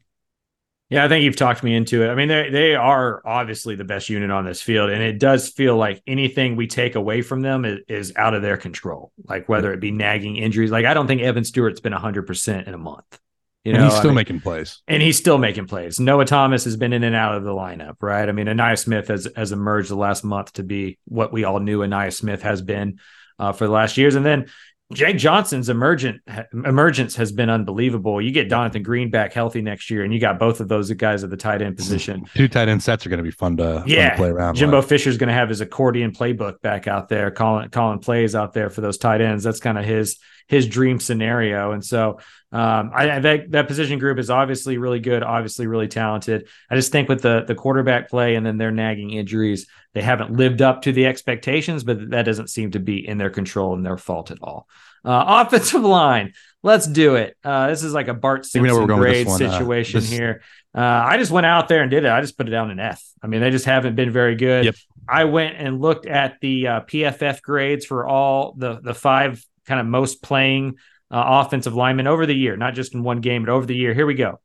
[0.90, 2.10] Yeah, I think you've talked me into it.
[2.10, 5.48] I mean, they they are obviously the best unit on this field, and it does
[5.48, 9.14] feel like anything we take away from them is, is out of their control.
[9.24, 12.68] Like whether it be nagging injuries, like I don't think Evan Stewart's been hundred percent
[12.68, 13.20] in a month.
[13.64, 14.82] You and know, he's I still mean- making plays.
[14.88, 16.00] and he's still making plays.
[16.00, 18.28] Noah Thomas has been in and out of the lineup, right?
[18.28, 21.60] I mean, Ainias Smith has has emerged the last month to be what we all
[21.60, 23.00] knew Ainias Smith has been
[23.38, 24.48] uh, for the last years, and then
[24.94, 26.22] Jake Johnson's emergent
[26.54, 28.22] emergence has been unbelievable.
[28.22, 31.24] You get Donovan Green back healthy next year, and you got both of those guys
[31.24, 32.26] at the tight end position.
[32.36, 34.54] Two tight end sets are going to be fun to, fun to Yeah, play around.
[34.54, 34.90] With Jimbo with.
[34.90, 38.70] Fisher's going to have his accordion playbook back out there, calling calling plays out there
[38.70, 39.44] for those tight ends.
[39.44, 41.72] That's kind of his his dream scenario.
[41.72, 42.20] And so,
[42.54, 46.50] um, I, that that position group is obviously really good, obviously really talented.
[46.70, 50.34] I just think with the the quarterback play and then their nagging injuries, they haven't
[50.34, 51.86] lived up to the expectations.
[51.86, 54.68] But that doesn't seem to be in their control and their fault at all.
[55.06, 57.38] Uh, offensive line, let's do it.
[57.42, 59.28] Uh, this is like a Bart Simpson we're going with grade.
[59.28, 60.42] Uh, situation this- here.
[60.76, 62.10] Uh, I just went out there and did it.
[62.10, 63.04] I just put it down an F.
[63.22, 64.66] I mean, they just haven't been very good.
[64.66, 64.76] Yep.
[65.08, 69.80] I went and looked at the uh, PFF grades for all the the five kind
[69.80, 70.78] of most playing
[71.12, 73.94] uh, offensive linemen over the year, not just in one game, but over the year.
[73.94, 74.40] Here we go.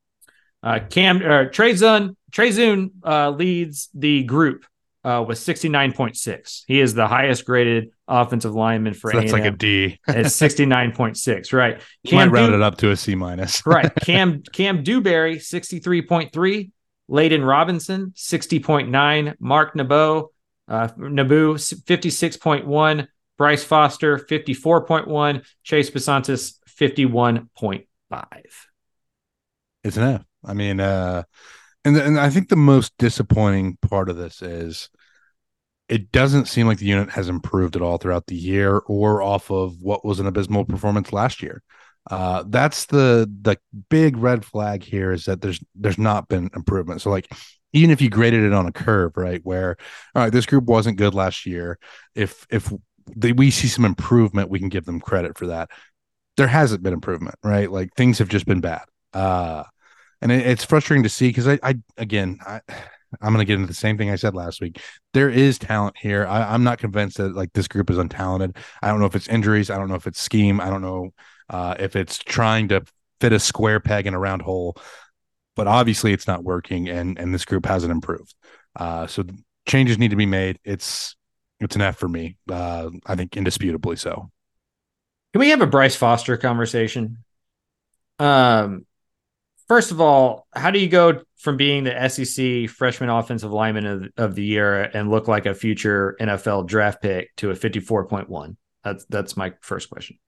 [0.63, 4.67] Uh, Kam or Trey Zuhn Trey Zuhn uh, leads the group
[5.05, 6.65] uh, with sixty nine point six.
[6.67, 10.01] He is the highest graded offensive lineman for So that's like a A&M D.
[10.09, 11.53] at sixty nine point six.
[11.53, 11.81] Right.
[12.11, 13.65] Might round Du- it up to a C minus.
[13.67, 13.95] right.
[14.03, 16.71] Kam Kam Dewberry, 63.3.
[17.09, 19.35] Layden Robinson, 60.9.
[19.39, 20.27] Mark Nabou,
[20.67, 23.07] uh, Nabou, 56.1.
[23.39, 25.45] Bryce Foster, 54.1.
[25.63, 27.87] Chase Bisontis, 51.5.
[29.85, 31.25] It's an I mean, uh,
[31.85, 34.91] and and I think the most disappointing part of this is
[35.89, 39.51] it doesn't seem like the unit has improved at all throughout the year or off
[39.51, 41.63] of what was an abysmal performance last year.
[42.11, 43.57] Uh, that's the the
[43.89, 47.01] big red flag here is that there's there's not been improvement.
[47.01, 47.31] So like
[47.73, 49.77] even if you graded it on a curve, right, where
[50.15, 51.79] all right, this group wasn't good last year.
[52.15, 52.73] If if
[53.15, 55.71] they, we see some improvement, we can give them credit for that.
[56.37, 57.71] There hasn't been improvement, right?
[57.71, 58.83] Like things have just been bad.
[59.13, 59.65] Uh,
[60.21, 62.61] and it, it's frustrating to see because I, I again I
[63.21, 64.81] I'm gonna get into the same thing I said last week.
[65.15, 66.27] There is talent here.
[66.27, 68.57] I, I'm not convinced that like this group is untalented.
[68.83, 69.71] I don't know if it's injuries.
[69.71, 70.61] I don't know if it's scheme.
[70.61, 71.11] I don't know
[71.49, 72.83] uh, if it's trying to
[73.21, 74.77] fit a square peg in a round hole.
[75.55, 78.35] But obviously, it's not working, and and this group hasn't improved.
[78.75, 79.25] Uh, so
[79.67, 80.59] changes need to be made.
[80.65, 81.16] It's
[81.61, 82.37] it's an F for me.
[82.51, 84.31] Uh, I think indisputably so.
[85.33, 87.19] Can we have a Bryce Foster conversation?
[88.19, 88.87] Um,
[89.69, 94.09] first of all, how do you go from being the SEC freshman offensive lineman of,
[94.17, 98.57] of the year and look like a future NFL draft pick to a 54.1?
[98.83, 100.19] That's that's my first question.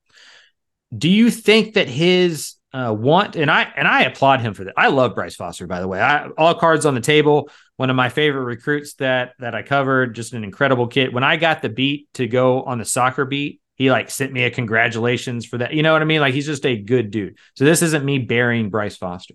[0.97, 4.75] Do you think that his uh, want and I and I applaud him for that.
[4.77, 6.01] I love Bryce Foster, by the way.
[6.01, 7.51] I, all cards on the table.
[7.79, 10.17] One of my favorite recruits that that I covered.
[10.17, 11.15] Just an incredible kid.
[11.15, 14.43] When I got the beat to go on the soccer beat, he like sent me
[14.43, 15.73] a congratulations for that.
[15.73, 16.21] You know what I mean?
[16.21, 17.39] Like he's just a good dude.
[17.55, 19.35] So this isn't me burying Bryce Foster.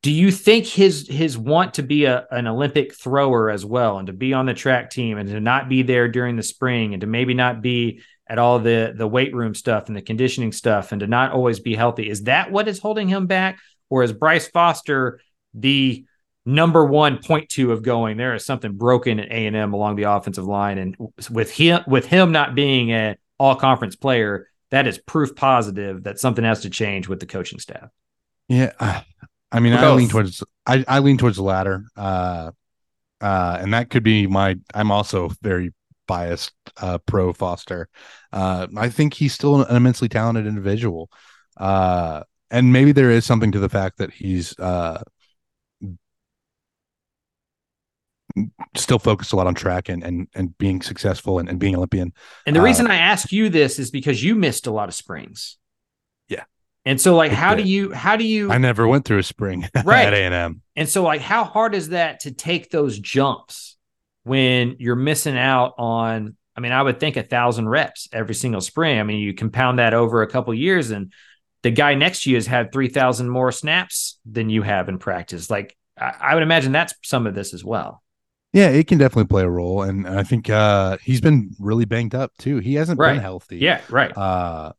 [0.00, 4.06] Do you think his his want to be a, an Olympic thrower as well and
[4.06, 7.02] to be on the track team and to not be there during the spring and
[7.02, 10.92] to maybe not be at all the the weight room stuff and the conditioning stuff
[10.92, 13.58] and to not always be healthy is that what is holding him back
[13.90, 15.20] or is Bryce Foster
[15.52, 16.06] the
[16.46, 20.44] number one point two of going there is something broken at A&M along the offensive
[20.44, 20.96] line and
[21.30, 26.18] with him with him not being an all conference player that is proof positive that
[26.18, 27.88] something has to change with the coaching staff
[28.48, 29.00] Yeah, uh,
[29.54, 32.50] I mean, I lean towards I, I lean towards the latter, uh,
[33.20, 34.56] uh, and that could be my.
[34.74, 35.72] I'm also very
[36.08, 37.88] biased uh, pro Foster.
[38.32, 41.08] Uh, I think he's still an immensely talented individual,
[41.56, 45.00] uh, and maybe there is something to the fact that he's uh,
[48.76, 52.12] still focused a lot on track and and and being successful and, and being Olympian.
[52.46, 54.94] And the Uh, reason I ask you this is because you missed a lot of
[54.94, 55.56] springs.
[56.28, 56.44] Yeah.
[56.84, 59.68] And so like how do you how do you I never went through a spring
[59.84, 60.06] Right.
[60.06, 60.62] at A and M.
[60.76, 63.76] and so like how hard is that to take those jumps
[64.24, 68.60] when you're missing out on I mean I would think a thousand reps every single
[68.60, 68.98] spring.
[68.98, 71.12] I mean you compound that over a couple years and
[71.62, 75.48] the guy next to you has had 3000 more snaps than you have in practice.
[75.48, 78.02] Like I, I would imagine that's some of this as well.
[78.54, 82.14] Yeah, it can definitely play a role, and I think uh, he's been really banged
[82.14, 82.58] up too.
[82.58, 83.14] He hasn't Right.
[83.14, 83.58] been healthy.
[83.58, 84.16] Yeah, right.
[84.16, 84.72] uh,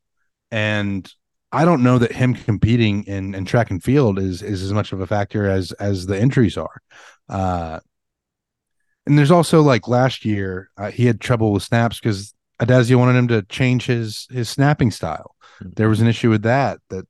[0.50, 1.08] and
[1.52, 4.92] I don't know that him competing in, in track and field is is as much
[4.92, 6.80] of a factor as as the injuries are.
[7.28, 7.80] Uh,
[9.06, 13.16] and there's also like last year uh, he had trouble with snaps because Addazio wanted
[13.18, 15.36] him to change his his snapping style.
[15.58, 15.68] Hmm.
[15.76, 17.04] There was an issue with that that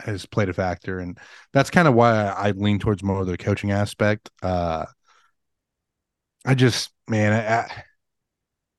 [0.00, 1.18] has played a factor, and
[1.54, 4.30] that's kind of why I, I lean towards more of the coaching aspect.
[4.42, 4.84] Uh,
[6.44, 7.82] I just man, I,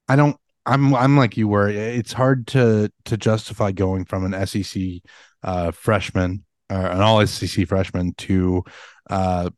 [0.08, 1.68] I- don't I'm I'm like you were.
[1.70, 5.04] It's hard to to justify going from an SEC
[5.44, 8.64] uh, freshman or an all SEC freshman to
[9.10, 9.50] uh,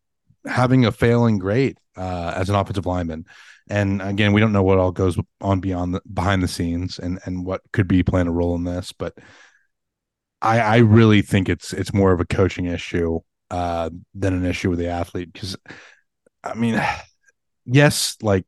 [0.45, 3.25] having a failing grade uh, as an offensive lineman.
[3.69, 7.19] And again, we don't know what all goes on beyond the behind the scenes and
[7.25, 9.17] and what could be playing a role in this, but
[10.41, 13.19] I I really think it's it's more of a coaching issue
[13.51, 15.55] uh, than an issue with the athlete because
[16.43, 16.81] I mean,
[17.65, 18.45] yes, like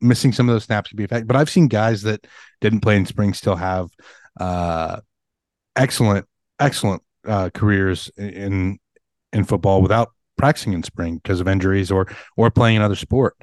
[0.00, 2.26] missing some of those snaps could be a fact, but I've seen guys that
[2.60, 3.88] didn't play in spring still have
[4.40, 5.00] uh,
[5.76, 6.26] excellent
[6.58, 8.78] excellent uh, careers in
[9.32, 13.36] in football without practicing in spring because of injuries or or playing another sport.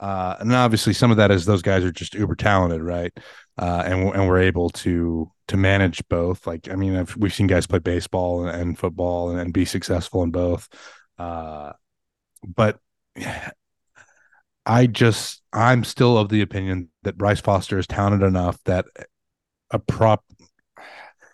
[0.00, 3.12] Uh, and obviously, some of that is those guys are just uber talented, right?
[3.58, 6.46] Uh, and and we're able to to manage both.
[6.46, 9.64] Like, I mean, I've, we've seen guys play baseball and, and football and, and, be
[9.64, 10.68] successful in both.
[11.18, 11.72] Uh,
[12.46, 12.78] but
[14.68, 18.84] I just, I'm still of the opinion that Bryce Foster is talented enough that
[19.70, 20.22] a prop,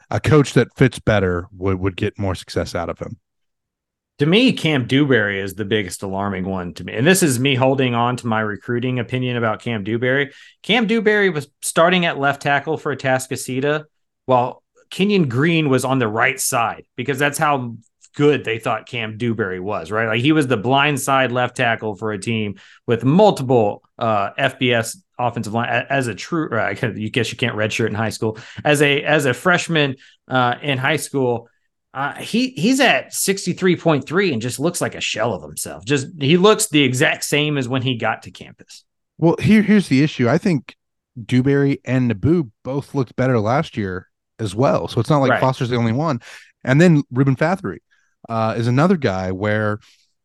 [0.08, 3.18] a coach that fits better would would get more success out of him.
[4.20, 6.92] To me, Kam Dewberry is the biggest alarming one to me.
[6.92, 10.32] And this is me holding on to my recruiting opinion about Kam Dewberry.
[10.62, 13.86] Kam Dewberry was starting at left tackle for Atascocita
[14.26, 17.76] while Kenyon Green was on the right side because that's how
[18.14, 20.08] good they thought Kam Dewberry was, right?
[20.08, 24.96] Like he was the blind side left tackle for a team with multiple uh, FBS
[25.18, 26.48] offensive line as a true.
[26.50, 29.96] Uh, you guess you can't redshirt in high school as a as a freshman
[30.28, 31.48] uh, in high school.
[31.92, 35.84] Uh, he he's at 63.3 and just looks like a shell of himself.
[35.84, 38.84] Just he looks the exact same as when he got to campus.
[39.18, 40.28] Well, here here's the issue.
[40.28, 40.74] I think
[41.22, 44.08] Dewberry and Nabou both looked better last year
[44.40, 44.88] as well.
[44.88, 45.40] So it's not like right.
[45.40, 46.20] Foster's the only one.
[46.64, 47.78] And then Reuben Fatheree
[48.28, 49.80] uh, is another guy where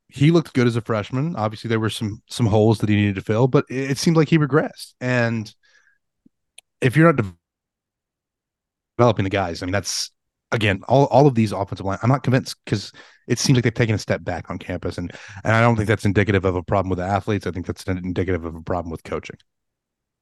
[0.07, 1.35] he looked good as a freshman.
[1.35, 4.17] Obviously, there were some some holes that he needed to fill, but it, it seemed
[4.17, 4.93] like he regressed.
[4.99, 5.53] And
[6.81, 7.25] if you're not
[8.97, 10.11] developing the guys, I mean, that's
[10.51, 12.91] again, all, all of these offensive line, I'm not convinced because
[13.27, 14.97] it seems like they've taken a step back on campus.
[14.97, 15.11] And,
[15.43, 17.45] and I don't think that's indicative of a problem with the athletes.
[17.45, 19.37] I think that's indicative of a problem with coaching.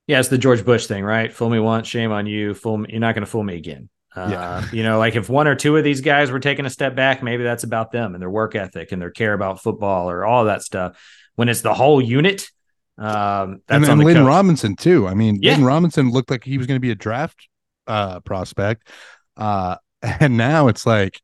[0.08, 1.32] Yeah, it's the George Bush thing, right?
[1.32, 2.54] Fool me once, shame on you.
[2.54, 3.90] Fool me, you're not going to fool me again.
[4.16, 4.66] Uh, yeah.
[4.72, 7.22] you know, like if one or two of these guys were taking a step back,
[7.22, 10.46] maybe that's about them and their work ethic and their care about football or all
[10.46, 11.00] that stuff.
[11.36, 12.50] When it's the whole unit,
[12.98, 15.08] um, that's and, and Lynn Robinson too.
[15.08, 15.54] I mean, yeah.
[15.54, 17.48] Lynn Robinson looked like he was going to be a draft
[17.86, 18.88] uh, prospect.
[19.36, 21.22] Uh, and now it's like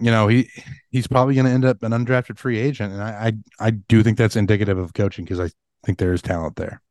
[0.00, 0.48] you know he
[0.90, 4.02] he's probably going to end up an undrafted free agent and I, I i, do
[4.02, 5.50] think that's indicative of coaching because i
[5.84, 6.82] think there is talent there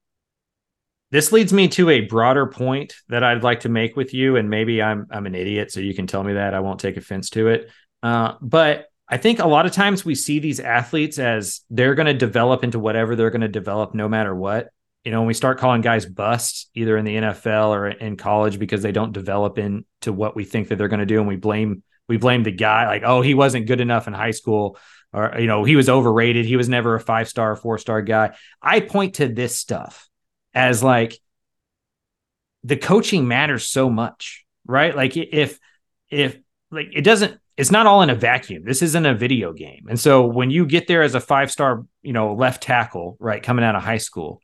[1.12, 4.50] this leads me to a broader point that i'd like to make with you and
[4.50, 6.54] maybe i'm i'm an idiot so you can tell me that.
[6.54, 7.70] I won't take offense to it.
[8.04, 12.08] Uh, but i think a lot of times we see these athletes as they're going
[12.08, 14.70] to develop into whatever they're going to develop no matter what.
[15.06, 18.60] You know, when we start calling guys busts either in the NFL or in college
[18.60, 21.38] because they don't develop into what we think that they're going to do, and we
[21.38, 24.78] blame we blame the guy like, oh, he wasn't good enough in high school,
[25.14, 28.36] or you know, he was overrated, he was never a five star, four star guy.
[28.62, 30.10] I point to this stuff
[30.54, 31.20] as like
[32.64, 34.96] the coaching matters so much, right?
[34.96, 35.60] Like if
[36.10, 36.38] if
[36.72, 38.64] like it doesn't it's not all in a vacuum.
[38.64, 39.88] This isn't a video game.
[39.90, 43.42] And so when you get there as a five star, you know, left tackle, right,
[43.42, 44.42] coming out of high school,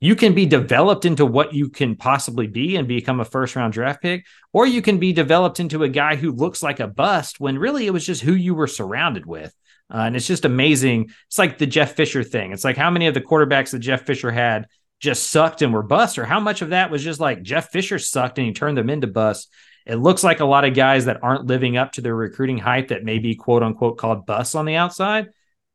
[0.00, 3.74] you can be developed into what you can possibly be and become a first round
[3.74, 7.40] draft pick, or you can be developed into a guy who looks like a bust
[7.40, 9.54] when really it was just who you were surrounded with.
[9.92, 11.10] Uh, and it's just amazing.
[11.28, 12.52] It's like the Jeff Fisher thing.
[12.52, 14.66] It's like how many of the quarterbacks that Jeff Fisher had
[15.00, 17.98] just sucked and were bust, or how much of that was just like Jeff Fisher
[17.98, 19.52] sucked and he turned them into bust.
[19.84, 22.88] It looks like a lot of guys that aren't living up to their recruiting hype
[22.88, 25.28] that may be quote unquote called bust on the outside.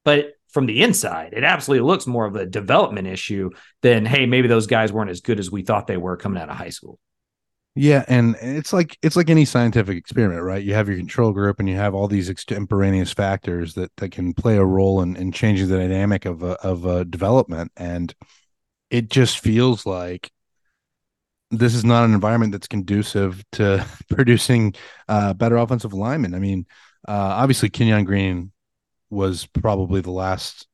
[0.03, 4.47] But from the inside, it absolutely looks more of a development issue than, hey, maybe
[4.47, 6.99] those guys weren't as good as we thought they were coming out of high school.
[7.73, 10.61] Yeah, and it's like it's like any scientific experiment, right?
[10.61, 14.34] You have your control group, and you have all these extemporaneous factors that that can
[14.34, 18.13] play a role in, in changing the dynamic of a, of a development, and
[18.91, 20.29] it just feels like
[21.49, 24.75] this is not an environment that's conducive to producing
[25.07, 26.35] uh, better offensive linemen.
[26.35, 26.67] I mean,
[27.07, 28.51] uh, obviously Kenyon Green
[29.09, 30.67] was probably the last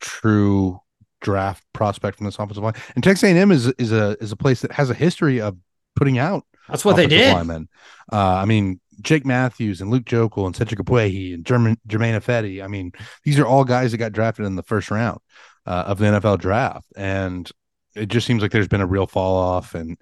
[0.00, 0.80] true
[1.20, 2.74] draft prospect from this offensive line.
[2.94, 5.56] And Texas A&M is is a is a place that has a history of
[5.96, 6.44] putting out.
[6.68, 7.34] That's what they did.
[7.34, 7.68] Linemen.
[8.12, 12.62] Uh, I mean, Jake Matthews and Luke Joeckel and Cedric Ogbuehi and German, Germain Ifedi.
[12.62, 12.92] I mean,
[13.24, 15.20] these are all guys that got drafted in the first round
[15.66, 17.50] uh, of the NFL draft, and
[17.94, 19.98] it just seems like there's been a real fall off, and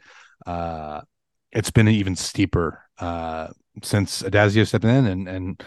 [0.47, 1.01] uh,
[1.53, 3.49] it's been even steeper uh,
[3.83, 5.63] since Addazio stepped in, and and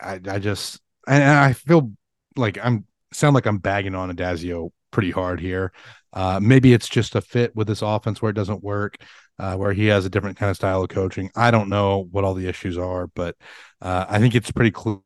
[0.00, 1.92] I, I just and I feel
[2.36, 5.72] like I'm sound like I'm bagging on Addazio pretty hard here.
[6.12, 8.96] Uh, maybe it's just a fit with this offense where it doesn't work,
[9.38, 11.30] uh, where he has a different kind of style of coaching.
[11.36, 13.36] I don't know what all the issues are, but
[13.82, 15.00] uh, I think it's pretty clear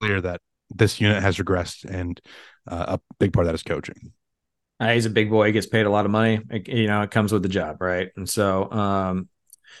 [0.00, 0.40] that
[0.70, 2.20] this unit has regressed, and
[2.66, 4.12] uh, a big part of that is coaching.
[4.80, 5.46] Uh, he's a big boy.
[5.46, 6.40] He gets paid a lot of money.
[6.50, 8.10] It, you know, it comes with the job, right?
[8.16, 9.28] And so, um,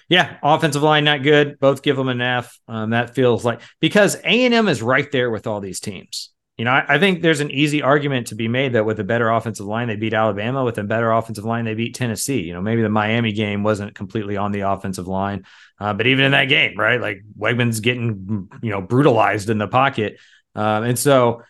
[0.08, 1.58] yeah, offensive line not good.
[1.60, 2.58] Both give them an F.
[2.66, 6.30] Um, that feels like because A and M is right there with all these teams.
[6.56, 9.04] You know, I, I, think there's an easy argument to be made that with a
[9.04, 10.64] better offensive line, they beat Alabama.
[10.64, 12.40] With a better offensive line, they beat Tennessee.
[12.40, 15.44] You know, maybe the Miami game wasn't completely on the offensive line,
[15.78, 17.00] uh, but even in that game, right?
[17.00, 20.18] Like Weigman's getting you know brutalized in the pocket,
[20.58, 21.42] um, and so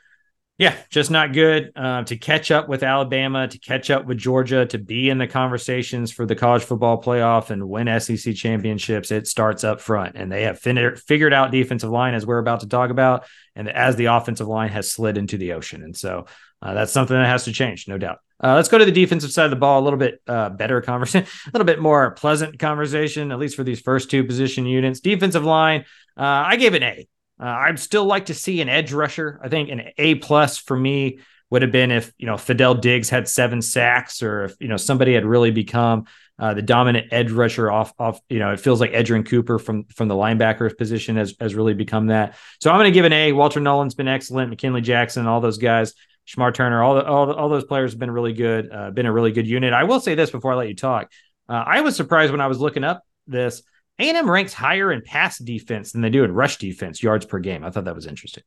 [0.59, 4.67] yeah, just not good uh, to catch up with Alabama, to catch up with Georgia,
[4.67, 9.13] to be in the conversations for the college football playoff and win SEC championships.
[9.13, 12.61] It starts up front, and they have fin- figured out defensive line as we're about
[12.61, 16.27] to talk about, and as the offensive line has slid into the ocean, and so
[16.61, 18.19] uh, that's something that has to change, no doubt.
[18.43, 19.81] Uh, let's go to the defensive side of the ball.
[19.81, 23.63] A little bit uh, better conversation, a little bit more pleasant conversation, at least for
[23.63, 24.99] these first two position units.
[24.99, 25.85] Defensive line,
[26.17, 27.09] uh, I gave an A.
[27.41, 29.41] Uh, I'd still like to see an edge rusher.
[29.43, 31.21] I think an A plus for me
[31.51, 34.77] would have been if you know Fadil Diggs had seven sacks, or if you know
[34.77, 36.07] somebody had really become
[36.39, 38.21] uh, the dominant edge rusher off off.
[38.29, 41.75] You know, it feels like Edgerrin Cooper from from the linebacker position has has really
[41.75, 42.37] become that.
[42.61, 43.33] So I'm going to give an A.
[43.33, 44.51] Walter Nolen's been excellent.
[44.51, 45.95] McKinley Jackson, all those guys.
[46.29, 48.71] Shamar Turner, all the, all, all those players have been really good.
[48.71, 49.73] Uh, been a really good unit.
[49.73, 51.11] I will say this before I let you talk.
[51.49, 53.63] Uh, I was surprised when I was looking up this.
[53.99, 57.65] A&M ranks higher in pass defense than they do in rush defense, yards per game.
[57.65, 58.45] I thought that was interesting.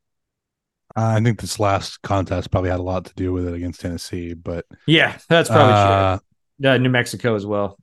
[0.96, 3.80] Uh, I think this last contest probably had a lot to do with it against
[3.80, 6.18] Tennessee, but yeah, that's probably uh,
[6.60, 6.70] true.
[6.70, 7.78] Uh, New Mexico as well.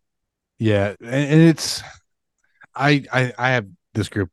[0.58, 1.82] Yeah, and, and it's
[2.74, 4.30] I, I I have this group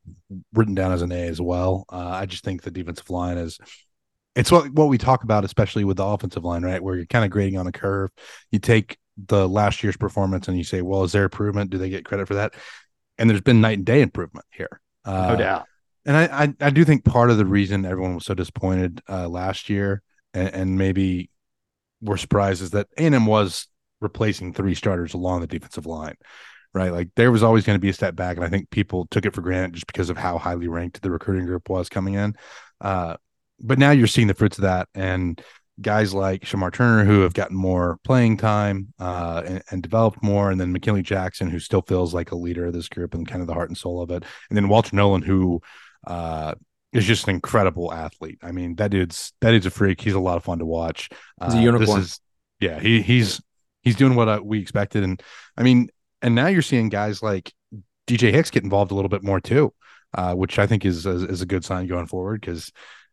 [0.53, 1.85] written down as an A as well.
[1.89, 3.59] Uh, I just think the defensive line is
[4.35, 6.83] it's what what we talk about, especially with the offensive line, right?
[6.83, 8.11] Where you're kind of grading on a curve.
[8.51, 11.69] You take the last year's performance and you say, well, is there improvement?
[11.71, 12.53] Do they get credit for that?
[13.17, 14.81] And there's been night and day improvement here.
[15.03, 15.65] Uh, no doubt.
[16.05, 19.27] And I, I, I do think part of the reason everyone was so disappointed uh,
[19.27, 20.03] last year,
[20.33, 21.29] and, and maybe
[22.01, 23.67] we're surprised, is that A&M was
[24.01, 26.15] replacing three starters along the defensive line,
[26.73, 26.91] right?
[26.91, 29.25] Like there was always going to be a step back, and I think people took
[29.25, 32.35] it for granted just because of how highly ranked the recruiting group was coming in.
[32.79, 33.15] Uh,
[33.59, 35.41] but now you're seeing the fruits of that, and
[35.81, 40.51] guys like Shamar Turner who have gotten more playing time uh, and, and, developed more,
[40.51, 43.41] and then McKinley Jackson who still feels like a leader of this group and kind
[43.41, 45.61] of the heart and soul of it, and then Walter Nolen who
[46.07, 46.55] uh,
[46.93, 48.39] is just an incredible athlete.
[48.41, 50.01] I mean that dude's that dude's a freak.
[50.01, 51.09] He's a lot of fun to watch.
[51.43, 51.99] He's a uh, unicorn.
[51.99, 52.19] Is,
[52.59, 53.41] yeah, he he's
[53.81, 55.21] he's doing what uh, we expected, and
[55.57, 55.89] I mean,
[56.21, 57.51] and now you're seeing guys like
[58.07, 59.73] DJ Hicks get involved a little bit more too.
[60.13, 62.71] Uh, which I think is, is, is a good sign going forward because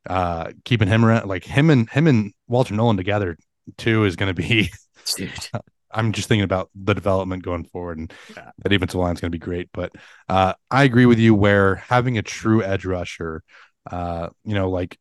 [0.09, 3.37] uh, keeping him around, like him and him and Walter Nolen together
[3.79, 4.71] too is going to be.
[5.17, 5.31] Dude.
[5.95, 8.51] I'm just thinking about the development going forward, and yeah.
[8.59, 9.69] that defensive line is going to be great.
[9.75, 9.93] But
[10.27, 13.43] uh, I agree with you where having a true edge rusher,
[13.91, 14.99] uh, you know, like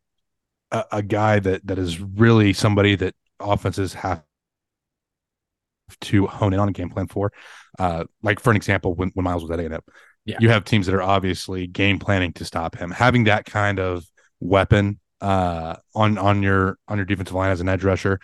[0.69, 4.21] a, a, guy that that is really somebody that offenses have
[6.01, 7.31] to hone in on a game plan for.
[7.79, 9.79] Uh, like for an example, when, when Myles was at A&M,
[10.25, 10.37] yeah.
[10.39, 12.91] you have teams that are obviously game planning to stop him.
[12.91, 14.05] Having that kind of
[14.41, 18.19] weapon uh, on on your on your defensive line as an edge rusher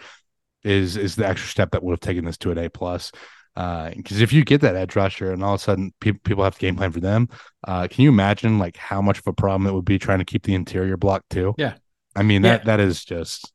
[0.64, 3.12] is is the extra step that would have taken this to an A plus.
[3.56, 6.44] Because uh, if you get that edge rusher and all of a sudden pe- people
[6.44, 7.28] have to game plan for them,
[7.68, 10.26] uh, can you imagine like how much of a problem it would be trying to
[10.26, 11.56] keep the interior block too?
[11.58, 11.76] Yeah,
[12.16, 12.66] I mean that yeah.
[12.66, 13.52] that is just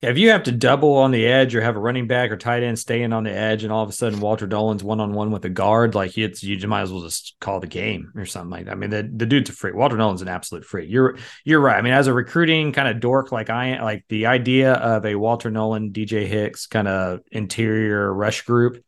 [0.00, 2.62] if you have to double on the edge or have a running back or tight
[2.62, 5.32] end staying on the edge, and all of a sudden Walter Nolen's one on one
[5.32, 8.50] with a guard, like it's you might as well just call the game or something
[8.50, 8.72] like that.
[8.72, 9.74] I mean, the, the dude's a freak.
[9.74, 10.88] Walter Nolen's an absolute freak.
[10.88, 11.76] You're you're right.
[11.76, 15.16] I mean, as a recruiting kind of dork like I like the idea of a
[15.16, 18.84] Walter Nolen, DJ Hicks kind of interior rush group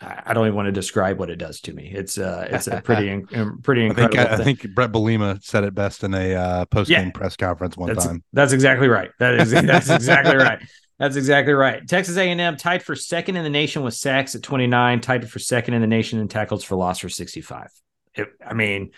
[0.00, 1.90] I don't even want to describe what it does to me.
[1.94, 4.20] It's uh, it's a pretty in, pretty incredible.
[4.20, 7.10] I think, I think Bret Bielema said it best in a uh, post game yeah,
[7.12, 8.22] press conference one that's, time.
[8.32, 9.10] That's exactly right.
[9.18, 10.60] That is that's exactly right.
[10.98, 11.86] That's exactly right.
[11.86, 15.74] Texas A&M tied for second in the nation with sacks at 29, tied for second
[15.74, 17.68] in the nation in tackles for loss for 65.
[18.14, 18.92] It, I mean,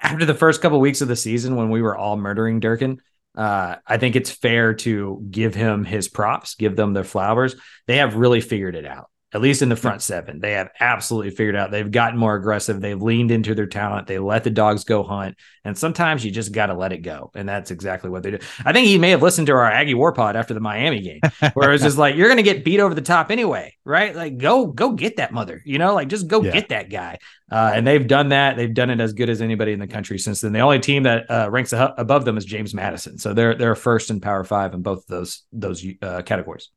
[0.00, 3.00] after the first couple of weeks of the season when we were all murdering Durkin,
[3.36, 7.54] uh, I think it's fair to give him his props, give them their flowers.
[7.86, 10.38] They have really figured it out at least in the front seven.
[10.38, 11.72] They have absolutely figured out.
[11.72, 12.80] They've gotten more aggressive.
[12.80, 14.06] They've leaned into their talent.
[14.06, 15.36] They let the dogs go hunt.
[15.64, 17.32] And sometimes you just got to let it go.
[17.34, 18.38] And that's exactly what they do.
[18.64, 21.20] I think he may have listened to our Aggie War Pod after the Miami game,
[21.54, 24.14] where it was just like, you're going to get beat over the top anyway, right?
[24.14, 26.52] Like, go, go get that mother, you know, like just go yeah.
[26.52, 27.18] get that guy.
[27.50, 28.56] Uh, and they've done that.
[28.56, 30.52] They've done it as good as anybody in the country since then.
[30.52, 33.18] The only team that uh, ranks above them is James Madison.
[33.18, 36.70] So they're, they're first in Power Five in both of those, those uh, categories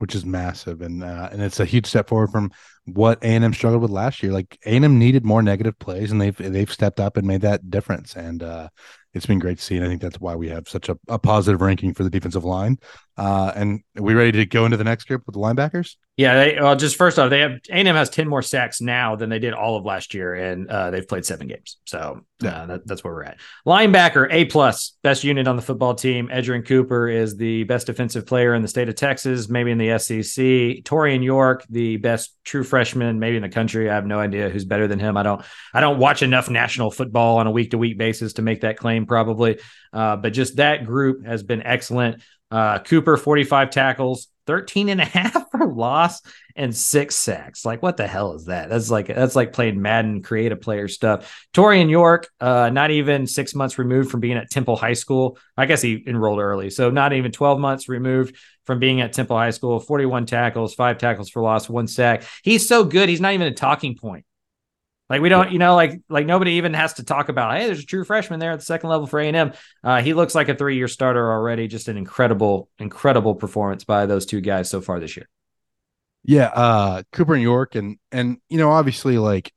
[0.00, 2.50] which is massive and uh, and it's a huge step forward from
[2.86, 4.32] what A&M struggled with last year.
[4.32, 8.16] Like A&M needed more negative plays and they've they've stepped up and made that difference
[8.16, 8.68] and uh,
[9.12, 11.18] it's been great to see and I think that's why we have such a, a
[11.18, 12.78] positive ranking for the defensive line.
[13.20, 15.96] Uh, and are we ready to go into the next group with the linebackers?
[16.16, 19.28] Yeah, they, well, just first off, they have A&M has ten more sacks now than
[19.28, 21.78] they did all of last year, and uh, they've played seven games.
[21.86, 23.38] So yeah, uh, that, that's where we're at.
[23.66, 26.28] Linebacker A plus, best unit on the football team.
[26.28, 29.98] Edgerrin Cooper is the best defensive player in the state of Texas, maybe in the
[29.98, 30.44] SEC.
[30.84, 33.90] Taurean York, the best true freshman, maybe in the country.
[33.90, 35.16] I have no idea who's better than him.
[35.16, 35.44] I don't
[35.74, 38.78] I don't watch enough national football on a week to week basis to make that
[38.78, 39.58] claim, probably.
[39.92, 42.22] Uh, but just that group has been excellent.
[42.50, 46.22] Uh, Cooper, 45 tackles, 13 and a half for loss
[46.56, 47.64] and six sacks.
[47.64, 48.68] Like, what the hell is that?
[48.68, 51.46] That's like that's like playing Madden creative player stuff.
[51.54, 55.38] Taurean York, uh, not even six months removed from being at Temple High School.
[55.56, 59.36] I guess he enrolled early, so not even 12 months removed from being at Temple
[59.36, 59.80] High School.
[59.80, 62.24] 41 tackles, five tackles for loss, one sack.
[62.42, 64.24] He's so good, he's not even a talking point.
[65.10, 67.56] Like we don't, you know, like like nobody even has to talk about.
[67.56, 69.52] Hey, there's a true freshman there at the second level for A and M.
[69.82, 71.66] Uh, he looks like a three year starter already.
[71.66, 75.28] Just an incredible, incredible performance by those two guys so far this year.
[76.22, 79.52] Yeah, uh, Cooper and York, and and you know, obviously, like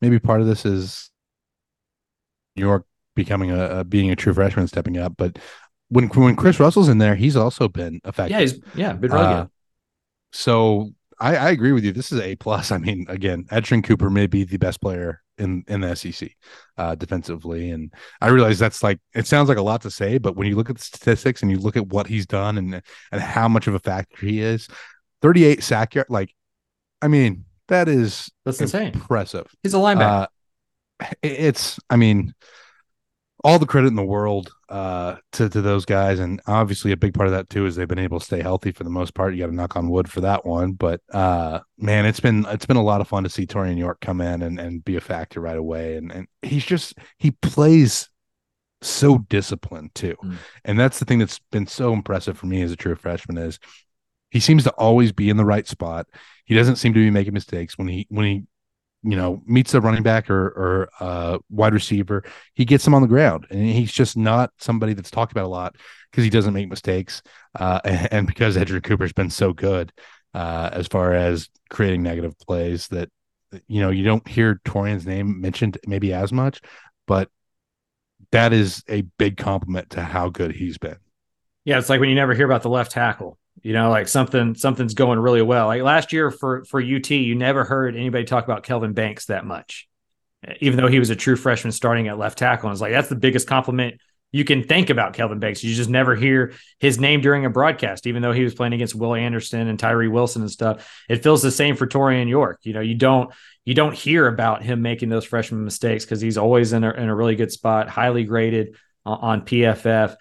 [0.00, 1.10] maybe part of this is
[2.56, 2.84] New York
[3.14, 5.14] becoming a, a being a true freshman, stepping up.
[5.16, 5.38] But
[5.90, 8.30] when when Chris Russell's in there, he's also been effective.
[8.30, 9.50] Yeah, he's yeah, been really uh, good.
[10.32, 11.92] So I, I agree with you.
[11.92, 12.72] This is a plus.
[12.72, 16.30] I mean, again, Edgerrin Cooper may be the best player in in the SEC
[16.78, 20.36] uh, defensively, and I realize that's like it sounds like a lot to say, but
[20.36, 22.82] when you look at the statistics and you look at what he's done and
[23.12, 24.68] and how much of a factor he is,
[25.20, 26.34] thirty eight sack yard, like,
[27.02, 29.46] I mean, that is that's insane, impressive.
[29.62, 30.22] He's a linebacker.
[30.22, 30.26] Uh,
[31.22, 32.34] it's, I mean,
[33.42, 37.14] all the credit in the world uh, to to those guys, and obviously a big
[37.14, 39.34] part of that too is they've been able to stay healthy for the most part.
[39.34, 42.66] You got to knock on wood for that one, but uh, man, it's been it's
[42.66, 45.00] been a lot of fun to see Taurean York come in and, and be a
[45.00, 48.08] factor right away, and and he's just he plays
[48.82, 50.36] so disciplined too, mm.
[50.64, 53.58] and that's the thing that's been so impressive for me as a true freshman is
[54.30, 56.06] he seems to always be in the right spot.
[56.44, 58.44] He doesn't seem to be making mistakes when he when he
[59.02, 62.24] you know meets a running back or or uh, wide receiver,
[62.54, 65.48] he gets them on the ground, and he's just not somebody that's talked about a
[65.48, 65.76] lot
[66.10, 67.22] because he doesn't make mistakes,
[67.58, 69.92] uh, and, because Edgerrin Cooper's been so good
[70.34, 73.08] uh, as far as creating negative plays that
[73.66, 76.60] you know you don't hear Taurean's name mentioned maybe as much,
[77.06, 77.30] but
[78.32, 80.96] that is a big compliment to how good he's been.
[81.64, 84.54] Yeah, it's like when you never hear about the left tackle you know, like something
[84.54, 85.66] something's going really well.
[85.66, 89.44] Like last year for for UT, you never heard anybody talk about Kelvin Banks that
[89.44, 89.88] much,
[90.60, 92.68] even though he was a true freshman starting at left tackle.
[92.68, 94.00] And it's like that's the biggest compliment
[94.32, 95.64] you can think about Kelvin Banks.
[95.64, 98.94] You just never hear his name during a broadcast, even though he was playing against
[98.94, 101.04] Will Anderson and Tyree Wilson and stuff.
[101.08, 102.60] It feels the same for Taurean York.
[102.62, 103.32] You know, you don't
[103.64, 107.08] you don't hear about him making those freshman mistakes because he's always in a, in
[107.08, 110.16] a really good spot, highly graded uh, on, on PFF.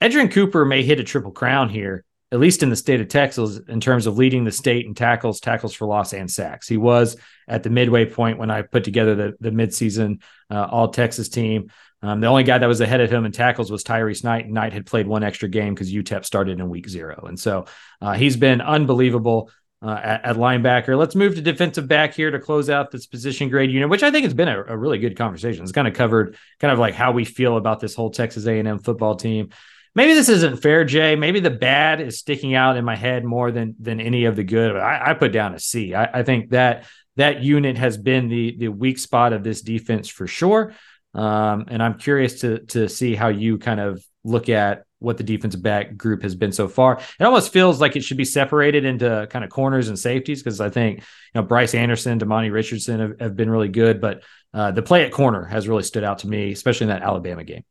[0.00, 3.58] Edgerrin Cooper may hit a triple crown here at least in the state of Texas,
[3.68, 6.68] in terms of leading the state in tackles, tackles for loss, and sacks.
[6.68, 7.16] He was
[7.46, 10.20] at the midway point when I put together the, the midseason
[10.50, 11.70] uh, all Texas team.
[12.02, 14.72] Um, the only guy that was ahead of him in tackles was Tyrese Knight, Knight
[14.72, 17.24] had played one extra game because UTEP started in week zero.
[17.26, 17.64] And so
[18.00, 19.50] uh, he's been unbelievable
[19.82, 20.96] uh, at, at, linebacker.
[20.98, 24.10] Let's move to defensive back here to close out this position grade unit, which I
[24.10, 25.62] think has been a, a really good conversation.
[25.62, 28.78] It's kind of covered kind of like how we feel about this whole Texas A&M
[28.80, 29.50] football team
[29.98, 31.16] maybe this isn't fair, Jay.
[31.16, 34.44] Maybe the bad is sticking out in my head more than than any of the
[34.44, 34.76] good.
[34.76, 35.92] I, I put down a C.
[35.92, 36.86] I, I think that
[37.16, 40.72] that unit has been the the weak spot of this defense for sure.
[41.14, 45.24] Um, and I'm curious to to see how you kind of look at what the
[45.24, 47.00] defensive back group has been so far.
[47.18, 50.60] It almost feels like it should be separated into kind of corners and safeties because
[50.60, 54.22] I think you know Bryce Anderson, Demani Richardson have, have been really good, but
[54.54, 57.42] uh, the play at corner has really stood out to me, especially in that Alabama
[57.42, 57.64] game.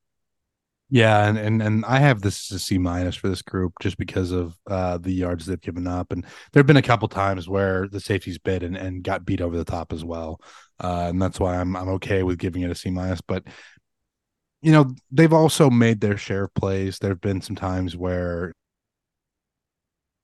[0.89, 3.97] Yeah, and, and and I have this as a C minus for this group just
[3.97, 7.49] because of uh, the yards they've given up, and there have been a couple times
[7.49, 10.39] where the safeties bit and, and got beat over the top as well,
[10.81, 13.19] uh, and that's why I'm I'm okay with giving it a C minus.
[13.19, 13.43] But
[14.61, 16.99] you know they've also made their share of plays.
[16.99, 18.53] There have been some times where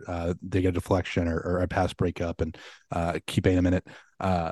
[0.08, 2.58] uh, they get a deflection or, or a pass breakup and
[2.92, 3.88] uh, keep in it.
[4.20, 4.52] Uh,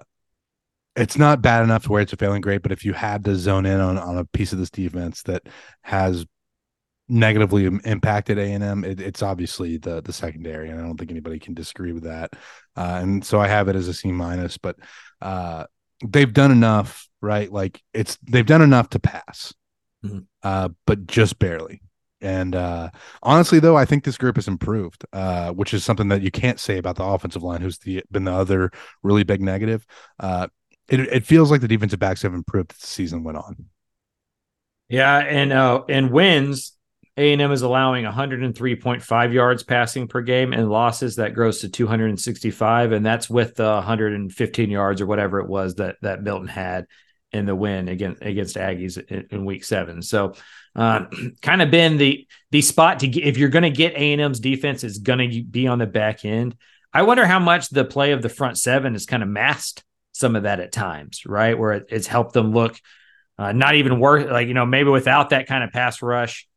[0.96, 3.36] it's not bad enough to where it's a failing grade, but if you had to
[3.36, 5.44] zone in on, on a piece of this defense that
[5.84, 6.26] has
[7.08, 11.54] negatively impacted A&M, it, it's obviously the the secondary, and I don't think anybody can
[11.54, 12.34] disagree with that.
[12.76, 14.78] Uh, and so I have it as a C minus, but
[15.22, 15.66] uh,
[16.06, 17.52] they've done enough, right?
[17.52, 19.54] Like it's they've done enough to pass,
[20.04, 20.20] mm-hmm.
[20.44, 21.82] uh, but just barely.
[22.24, 22.92] And uh,
[23.24, 26.60] honestly, though, I think this group has improved, uh, which is something that you can't
[26.60, 28.72] say about the offensive line, who's the, been the other
[29.02, 29.88] really big negative.
[30.20, 30.48] Uh,
[30.92, 33.66] it, it feels like the defensive backs have improved as the season went on.
[34.90, 36.74] Yeah, and uh, and wins
[37.18, 43.06] a&M is allowing 103.5 yards passing per game and losses that grows to 265 and
[43.06, 46.88] that's with the 115 yards or whatever it was that that Milton had
[47.34, 50.02] in the win against against Aggies in, in week 7.
[50.02, 50.36] So
[50.76, 51.06] uh,
[51.42, 54.84] kind of been the the spot to get if you're going to get A&M's defense
[54.84, 56.56] is going to be on the back end.
[56.94, 59.84] I wonder how much the play of the front seven is kind of masked
[60.22, 61.60] some of that at times, right?
[61.60, 62.80] Where it, it's helped them look
[63.38, 66.48] uh, not even worth like you know maybe without that kind of pass rush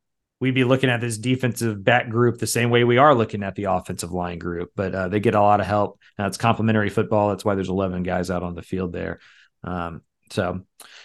[0.41, 3.55] we'd be looking at this defensive back group the same way we are looking at
[3.55, 4.71] the offensive line group.
[4.77, 5.99] But uh, they get a lot of help.
[6.19, 7.31] Now it's complementary football.
[7.31, 9.21] That's why there's 11 guys out on the field there.
[9.63, 10.61] Um, so,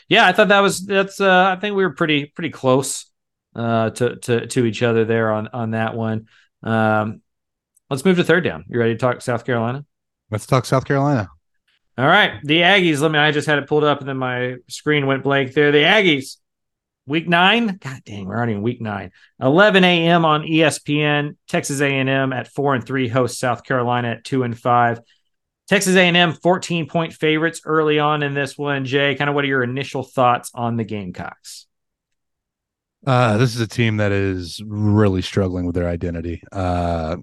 [0.10, 1.22] yeah, I thought that was that's.
[1.22, 3.06] Uh, I think we were pretty pretty close
[3.56, 6.28] uh, to to to each other there on on that one.
[6.64, 7.22] Um,
[7.90, 8.66] let's move to third down.
[8.68, 9.86] You ready to talk South Carolina?
[10.32, 11.30] Let's talk South Carolina.
[12.00, 13.02] All right, the Aggies.
[13.02, 13.20] Let me.
[13.20, 15.54] I just had it pulled up, and then my screen went blank.
[15.54, 16.38] There, the Aggies
[17.10, 19.10] Week nine, God dang, we're already in week nine.
[19.42, 20.26] 11 a.m.
[20.26, 21.38] on ESPN.
[21.48, 25.00] Texas A&M at four and three hosts South Carolina at two and five.
[25.68, 28.86] Texas A&M 14 point favorites early on in this one.
[28.86, 31.66] Jay, kind of what are your initial thoughts on the Gamecocks?
[33.08, 36.44] Uh, this is a team that is really struggling with their identity.
[36.52, 37.18] Uh,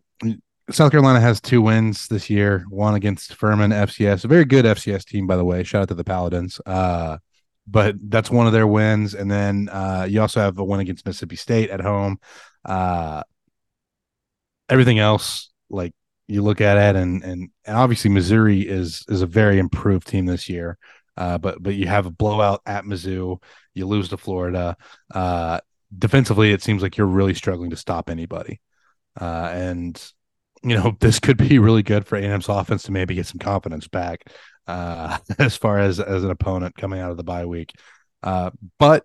[0.70, 5.04] South Carolina has two wins this year, one against Furman FCS, a very good FCS
[5.04, 5.62] team, by the way.
[5.62, 6.60] Shout out to the Paladins.
[6.66, 7.18] Uh,
[7.68, 9.14] but that's one of their wins.
[9.14, 12.18] And then uh, you also have a win against Mississippi State at home.
[12.64, 13.22] Uh,
[14.68, 15.92] everything else, like
[16.26, 20.48] you look at it, and and obviously Missouri is is a very improved team this
[20.48, 20.78] year.
[21.16, 23.40] Uh, but but you have a blowout at Mizzou,
[23.74, 24.76] you lose to Florida.
[25.12, 25.60] Uh,
[25.96, 28.60] defensively, it seems like you're really struggling to stop anybody.
[29.18, 30.12] Uh, and
[30.62, 33.88] you know this could be really good for A&M's offense to maybe get some confidence
[33.88, 34.24] back
[34.66, 37.72] uh, as far as as an opponent coming out of the bye week.
[38.22, 39.04] Uh, but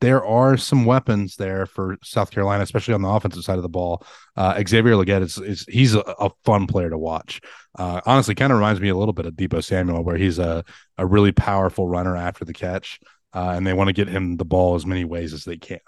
[0.00, 3.68] there are some weapons there for South Carolina, especially on the offensive side of the
[3.68, 4.04] ball.
[4.36, 7.40] Uh, Xavier Legette is, is he's a, a, fun player to watch.
[7.78, 10.64] Uh, honestly, kind of reminds me a little bit of Deebo Samuel, where he's a
[10.98, 13.00] a really powerful runner after the catch,
[13.32, 15.80] uh, and they want to get him the ball as many ways as they can.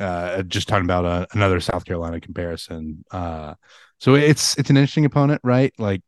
[0.00, 3.04] Uh, uh, just talking about a, another South Carolina comparison.
[3.10, 3.54] Uh,
[3.98, 5.72] so it's it's an interesting opponent, right?
[5.78, 6.00] Like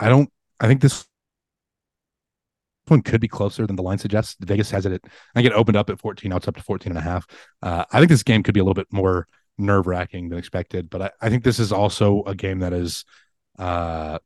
[0.00, 0.30] I don't
[0.60, 1.06] I think this
[2.88, 4.36] one could be closer than the line suggests.
[4.40, 6.30] Vegas has it at, I think it opened up at 14.
[6.30, 7.26] Now it's up to 14 and a half.
[7.62, 9.26] Uh, I think this game could be a little bit more
[9.58, 13.04] nerve wracking than expected, but I, I, think this is also a game that is
[13.58, 14.18] uh,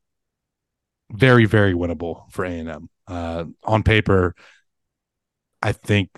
[1.10, 2.88] very, very winnable for A&M.
[3.06, 4.34] Uh, on paper,
[5.62, 6.10] I think,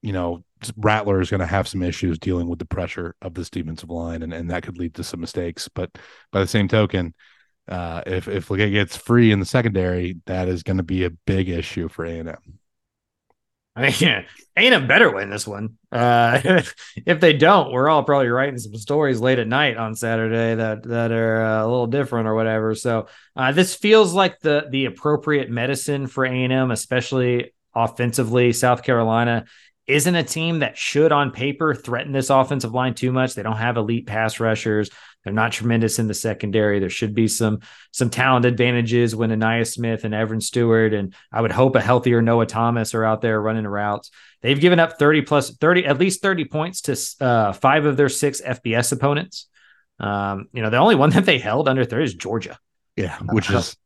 [0.00, 0.44] you know,
[0.76, 4.22] Rattler is going to have some issues dealing with the pressure of this defensive line,
[4.22, 5.68] and, and that could lead to some mistakes.
[5.68, 5.90] But
[6.30, 7.14] by the same token,
[7.68, 11.10] uh, if if Legette gets free in the secondary, that is going to be a
[11.10, 12.58] big issue for A and M.
[13.74, 14.22] I mean, yeah,
[14.56, 15.78] A&M better win this one.
[15.90, 16.62] Uh,
[17.06, 20.82] if they don't, we're all probably writing some stories late at night on Saturday that
[20.84, 22.74] that are uh, a little different or whatever.
[22.74, 23.06] So
[23.36, 28.52] uh, this feels like the the appropriate medicine for A&M, especially offensively.
[28.52, 29.46] South Carolina
[29.86, 33.34] isn't a team that should, on paper, threaten this offensive line too much.
[33.34, 34.90] They don't have elite pass rushers.
[35.24, 36.80] They're not tremendous in the secondary.
[36.80, 37.60] There should be some
[37.92, 42.22] some talent advantages when Ainias Smith and Evan Stewart and I would hope a healthier
[42.22, 44.10] Noah Thomas are out there running routes.
[44.40, 48.08] They've given up 30 plus 30 at least 30 points to uh, five of their
[48.08, 49.46] six FBS opponents.
[50.00, 52.58] Um, you know, the only one that they held under 30 is Georgia.
[52.96, 53.76] Yeah, which uh, is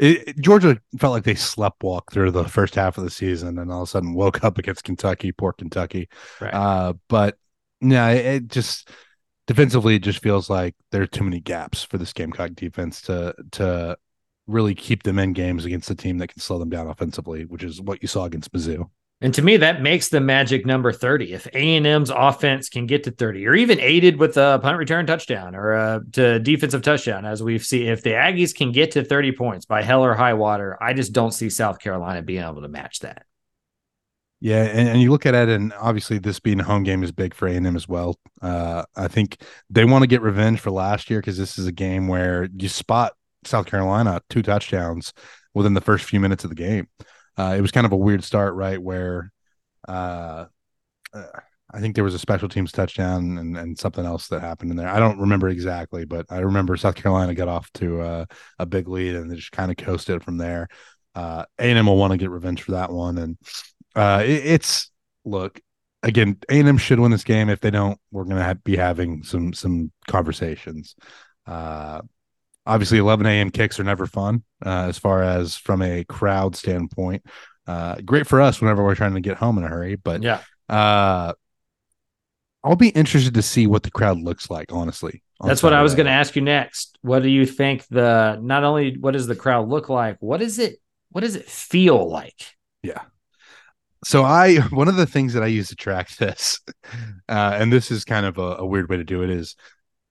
[0.00, 3.70] it, Georgia felt like they slept walk through the first half of the season and
[3.70, 6.08] all of a sudden woke up against Kentucky, poor Kentucky.
[6.40, 6.54] Right.
[6.54, 7.36] Uh, but
[7.82, 8.88] yeah, it, it just
[9.46, 13.34] defensively, it just feels like there are too many gaps for this Gamecock defense to
[13.52, 13.98] to
[14.46, 17.62] really keep them in games against a team that can slow them down offensively, which
[17.62, 18.88] is what you saw against Mizzou.
[19.22, 21.34] And to me, that makes the magic number 30.
[21.34, 25.54] If A&M's offense can get to 30 or even aided with a punt return touchdown
[25.54, 29.32] or a to defensive touchdown, as we've seen, if the Aggies can get to 30
[29.32, 32.68] points by hell or high water, I just don't see South Carolina being able to
[32.68, 33.26] match that.
[34.42, 37.12] Yeah, and, and you look at it, and obviously this being a home game is
[37.12, 38.18] big for A and M as well.
[38.40, 41.72] Uh, I think they want to get revenge for last year because this is a
[41.72, 43.12] game where you spot
[43.44, 45.12] South Carolina two touchdowns
[45.52, 46.88] within the first few minutes of the game.
[47.36, 48.80] Uh, it was kind of a weird start, right?
[48.80, 49.32] Where
[49.88, 50.46] uh,
[51.12, 51.26] uh,
[51.72, 54.76] I think there was a special teams touchdown and, and something else that happened in
[54.76, 54.88] there.
[54.88, 58.24] I don't remember exactly, but I remember South Carolina got off to uh,
[58.58, 60.68] a big lead and they just kind of coasted from there.
[61.14, 63.38] Uh, A&M will want to get revenge for that one, and
[63.96, 64.90] uh, it, it's
[65.24, 65.60] look
[66.04, 66.38] again.
[66.48, 67.48] A&M should win this game.
[67.48, 70.94] If they don't, we're gonna have, be having some some conversations.
[71.46, 72.02] Uh,
[72.70, 73.50] obviously 11 a.m.
[73.50, 77.24] kicks are never fun uh, as far as from a crowd standpoint.
[77.66, 80.40] Uh, great for us whenever we're trying to get home in a hurry, but Yeah.
[80.68, 81.32] uh,
[82.62, 84.72] I'll be interested to see what the crowd looks like.
[84.72, 86.98] Honestly, on That's what I was going to ask you next.
[87.00, 90.58] What do you think the not only what does the crowd look like, what is
[90.58, 90.78] it
[91.10, 92.54] what does it feel like?
[92.82, 93.02] Yeah.
[94.04, 96.60] So I one of the things that I use to track this,
[97.28, 99.56] uh, and this is kind of a, a weird way to do it, is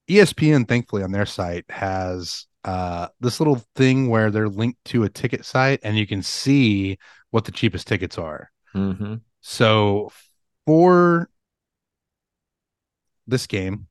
[0.09, 0.67] ESPN.
[0.67, 5.45] Thankfully, on their site has uh, this little thing where they're linked to a ticket
[5.45, 6.97] site, and you can see
[7.31, 8.51] what the cheapest tickets are.
[8.75, 9.15] Mm-hmm.
[9.41, 10.11] So
[10.65, 11.29] for
[13.27, 13.87] this game,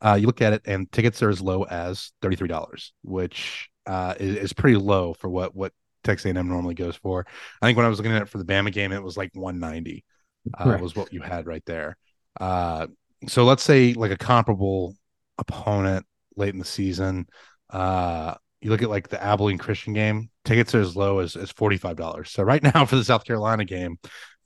[0.00, 3.68] uh, you look at it, and tickets are as low as thirty three dollars, which
[3.86, 5.72] uh, is, is pretty low for what what
[6.04, 7.26] Texas A&M normally goes for.
[7.60, 9.30] I think when I was looking at it for the Bama game, it was like
[9.34, 10.04] one ninety.
[10.56, 10.78] Uh.
[10.80, 11.96] Was what you had right there.
[12.40, 12.86] Uh,
[13.28, 14.96] so let's say like a comparable
[15.38, 16.06] opponent
[16.36, 17.26] late in the season.
[17.72, 21.52] Uh, you look at like the Abilene Christian game, tickets are as low as, as
[21.52, 22.28] $45.
[22.28, 23.98] So right now for the South Carolina game,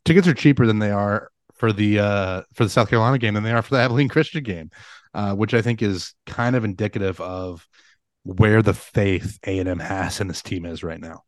[0.04, 3.44] tickets are cheaper than they are for the uh for the South Carolina game than
[3.44, 4.70] they are for the Abilene Christian game,
[5.14, 7.66] uh, which I think is kind of indicative of
[8.24, 11.22] where the faith A and M has in this team is right now.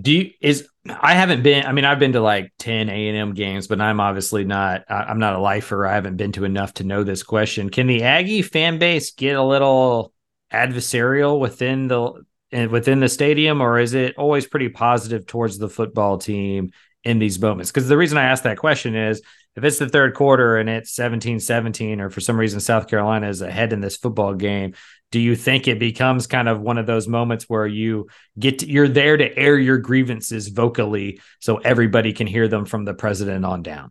[0.00, 1.64] Do you, is I haven't been.
[1.64, 4.82] I mean, I've been to like ten A and M games, but I'm obviously not.
[4.88, 5.86] I'm not a lifer.
[5.86, 7.70] I haven't been to enough to know this question.
[7.70, 10.12] Can the Aggie fan base get a little
[10.52, 12.24] adversarial within the
[12.70, 16.70] within the stadium, or is it always pretty positive towards the football team
[17.04, 17.70] in these moments?
[17.70, 19.20] Because the reason I ask that question is
[19.56, 23.42] if it's the third quarter and it's 17-17, or for some reason South Carolina is
[23.42, 24.74] ahead in this football game,
[25.10, 28.66] do you think it becomes kind of one of those moments where you get to,
[28.66, 33.44] you're there to air your grievances vocally so everybody can hear them from the president
[33.44, 33.90] on down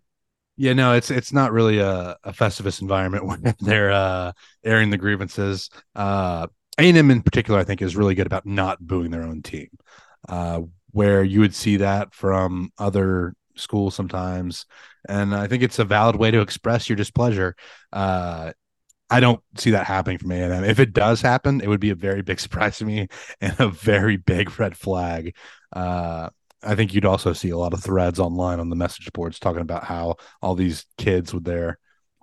[0.58, 4.32] Yeah, no, it's it's not really a, a Festivus environment where they're uh,
[4.64, 5.70] airing the grievances.
[5.96, 6.48] Uh,
[6.80, 9.68] A&M in particular, I think, is really good about not booing their own team,
[10.30, 14.66] uh, where you would see that from other schools sometimes,
[15.10, 17.56] and I think it's a valid way to express your displeasure.
[17.92, 18.54] Uh,
[19.10, 20.64] I don't see that happening from A&M.
[20.66, 23.08] If it does happen, it would be a very big surprise to me
[23.42, 25.36] and a very big red flag.
[25.74, 26.30] Uh,
[26.66, 29.62] I think you'd also see a lot of threads online on the message boards talking
[29.62, 31.78] about how all these kids with their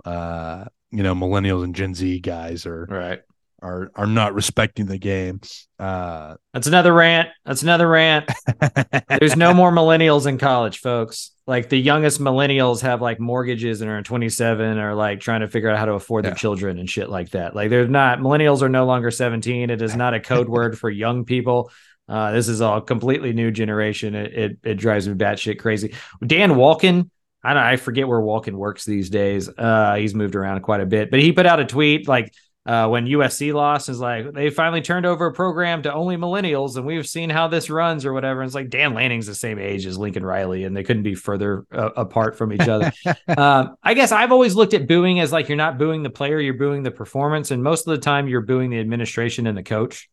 [0.04, 3.20] uh you know millennials and gen z guys are right.
[3.62, 5.40] are are not respecting the game.
[5.78, 7.28] Uh that's another rant.
[7.44, 8.30] That's another rant.
[9.08, 11.30] There's no more millennials in college folks.
[11.46, 15.70] Like the youngest millennials have like mortgages and are 27 or like trying to figure
[15.70, 17.54] out how to afford their children and shit like that.
[17.54, 20.90] Like they're not millennials are no longer 17 it is not a code word for
[20.90, 21.70] young people
[22.08, 24.14] uh, this is a completely new generation.
[24.14, 25.94] It, it it drives me batshit crazy.
[26.24, 27.10] Dan Wolken,
[27.42, 29.48] I don't, I forget where Wolken works these days.
[29.48, 32.32] Uh, he's moved around quite a bit, but he put out a tweet like
[32.64, 36.76] uh, when USC lost, is like they finally turned over a program to only millennials,
[36.76, 38.40] and we've seen how this runs or whatever.
[38.40, 41.16] And it's like Dan Lanning's the same age as Lincoln Riley, and they couldn't be
[41.16, 42.92] further uh, apart from each other.
[43.36, 46.38] um, I guess I've always looked at booing as like you're not booing the player,
[46.38, 49.64] you're booing the performance, and most of the time you're booing the administration and the
[49.64, 50.08] coach.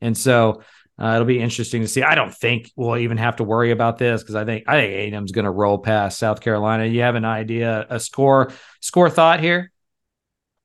[0.00, 0.62] And so
[1.00, 2.02] uh, it'll be interesting to see.
[2.02, 5.14] I don't think we'll even have to worry about this because I think I think
[5.14, 6.86] A&M's going to roll past South Carolina.
[6.86, 9.70] You have an idea, a score score thought here?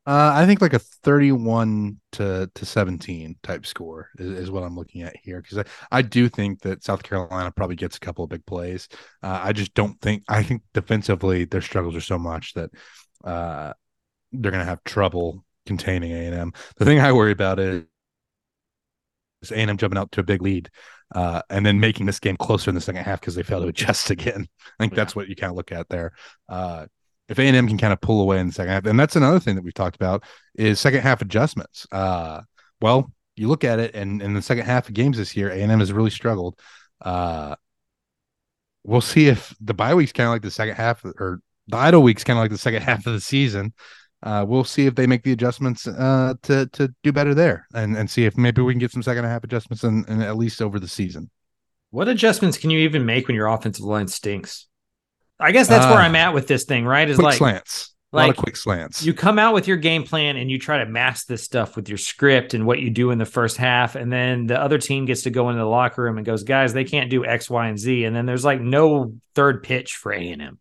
[0.06, 4.76] uh i think like a 31 to to 17 type score is, is what i'm
[4.76, 8.24] looking at here because I, I do think that south carolina probably gets a couple
[8.24, 8.90] of big plays
[9.22, 12.72] uh, i just don't think i think defensively their struggles are so much that
[13.24, 13.74] uh
[14.34, 17.84] they're gonna have trouble containing a&m the thing i worry about is
[19.52, 20.70] A&M jumping out to a big lead
[21.14, 23.68] uh, and then making this game closer in the second half because they fail to
[23.68, 24.48] adjust again.
[24.66, 26.14] I think that's what you kind of look at there.
[26.50, 26.88] Uh,
[27.30, 29.56] if A&M can kind of pull away in the second half, and that's another thing
[29.56, 30.24] that we've talked about
[30.56, 31.88] is second half adjustments.
[31.92, 32.42] Uh,
[32.82, 35.80] well, you look at it, and in the second half of games this year, A&M
[35.80, 36.60] has really struggled.
[37.02, 37.56] Uh,
[38.84, 42.04] we'll see if the bye week's kind of like the second half, or the idle
[42.04, 43.74] week's kind of like the second half of the season.
[44.24, 47.96] Uh, we'll see if they make the adjustments uh, to to do better there, and
[47.98, 50.80] and see if maybe we can get some second half adjustments and at least over
[50.80, 51.30] the season.
[51.92, 54.68] What adjustments can you even make when your offensive line stinks?
[55.40, 57.08] I guess that's where Uh, I'm at with this thing, right?
[57.10, 57.94] Is Quick like slants.
[58.14, 59.04] a lot like, of quick slants.
[59.04, 61.90] you come out with your game plan and you try to mask this stuff with
[61.90, 65.06] your script and what you do in the first half and then the other team
[65.06, 67.68] gets to go into the locker room and goes guys they can't do x y
[67.68, 70.60] and z and then there's like no third pitch for a&m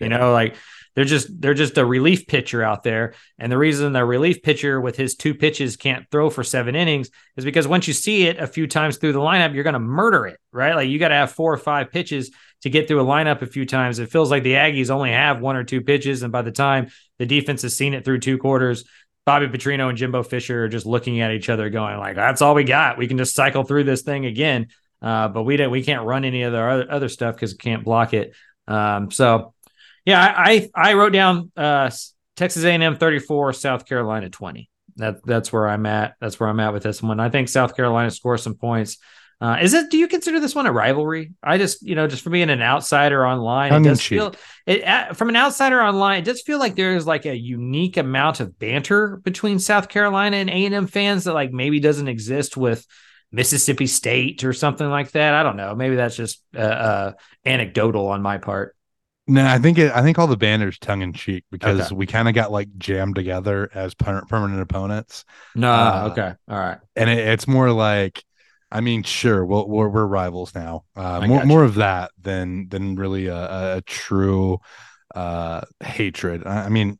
[0.00, 0.56] you know like
[0.96, 4.80] they're just they're just a relief pitcher out there and the reason the relief pitcher
[4.80, 8.38] with his two pitches can't throw for seven innings is because once you see it
[8.38, 11.08] a few times through the lineup you're going to murder it right like you got
[11.08, 12.32] to have four or five pitches
[12.62, 15.40] to get through a lineup a few times it feels like the aggies only have
[15.40, 16.88] one or two pitches and by the time
[17.18, 18.84] the defense has seen it through two quarters.
[19.24, 22.54] Bobby Petrino and Jimbo Fisher are just looking at each other, going like, "That's all
[22.54, 22.98] we got.
[22.98, 24.68] We can just cycle through this thing again."
[25.02, 25.70] Uh, but we don't.
[25.70, 28.34] We can't run any of the other, other stuff because can't block it.
[28.68, 29.54] Um, so,
[30.06, 31.90] yeah, I I, I wrote down uh,
[32.36, 34.70] Texas A&M thirty four, South Carolina twenty.
[34.96, 36.14] That that's where I'm at.
[36.20, 37.20] That's where I'm at with this one.
[37.20, 38.96] I think South Carolina scores some points.
[39.38, 39.90] Uh, is it?
[39.90, 41.34] Do you consider this one a rivalry?
[41.42, 44.34] I just, you know, just for being an outsider online, it Tongue does feel
[44.64, 46.20] it uh, from an outsider online.
[46.20, 50.48] It does feel like there's like a unique amount of banter between South Carolina and
[50.48, 52.86] A and M fans that like maybe doesn't exist with
[53.30, 55.34] Mississippi State or something like that.
[55.34, 55.74] I don't know.
[55.74, 57.12] Maybe that's just uh, uh,
[57.44, 58.75] anecdotal on my part.
[59.28, 61.96] No, I think it, I think all the banners tongue in cheek because Okay.
[61.96, 65.24] we kind of got like jammed together as per- permanent opponents,
[65.54, 66.78] No, Uh, okay, all right.
[66.94, 68.22] and it, it's more like,
[68.70, 70.84] I mean, sure, we'll, we're we're rivals now.
[70.94, 74.58] Uh, more more of that than than really a, a true
[75.14, 76.46] uh, hatred.
[76.46, 76.98] I, I mean,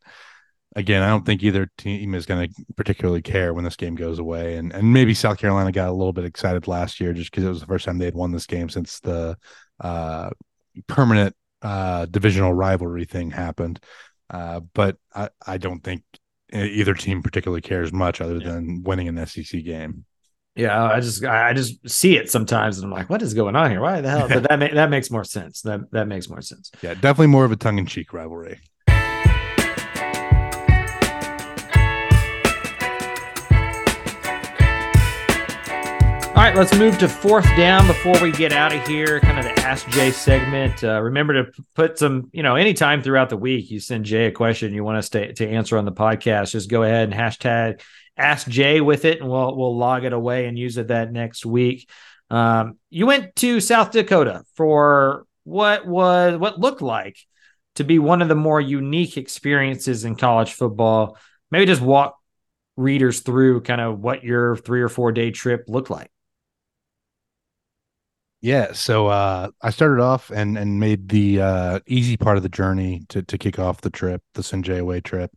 [0.77, 4.19] again, I don't think either team is going to particularly care when this game goes
[4.19, 7.45] away, and and maybe South Carolina got a little bit excited last year just because
[7.45, 9.37] it was the first time they had won this game since the
[9.81, 10.31] uh,
[10.89, 13.81] permanent uh, divisional rivalry thing happened.
[14.29, 16.03] Uh, but I, I don't think
[16.53, 20.05] either team particularly cares much other than winning an SEC game.
[20.55, 23.57] Yeah, I just I I just see it sometimes, and I'm like, what is going
[23.57, 23.81] on here?
[23.81, 24.27] Why the hell?
[24.27, 25.61] But that ma- that makes more sense.
[25.63, 26.71] That that makes more sense.
[26.83, 28.61] Yeah, definitely more of a tongue in cheek rivalry.
[36.37, 39.21] All right, let's move to fourth down before we get out of here.
[39.21, 40.85] Kind of the Ask Jay segment.
[40.85, 44.31] Uh, remember to put some, you know, anytime throughout the week you send Jay a
[44.31, 47.81] question you want us to, to answer on the podcast, just go ahead and hashtag
[48.19, 51.47] Ask Jay with it, and we'll we'll log it away and use it that next
[51.47, 51.89] week.
[52.29, 57.17] Um, you went to South Dakota for what was what looked like
[57.77, 61.17] to be one of the more unique experiences in college football.
[61.51, 62.19] Maybe just walk
[62.77, 66.11] readers through kind of what your three or four day trip looked like.
[68.41, 72.49] Yeah, so uh, I started off and and made the uh, easy part of the
[72.49, 75.31] journey to to kick off the trip, the Sinjay Way trip.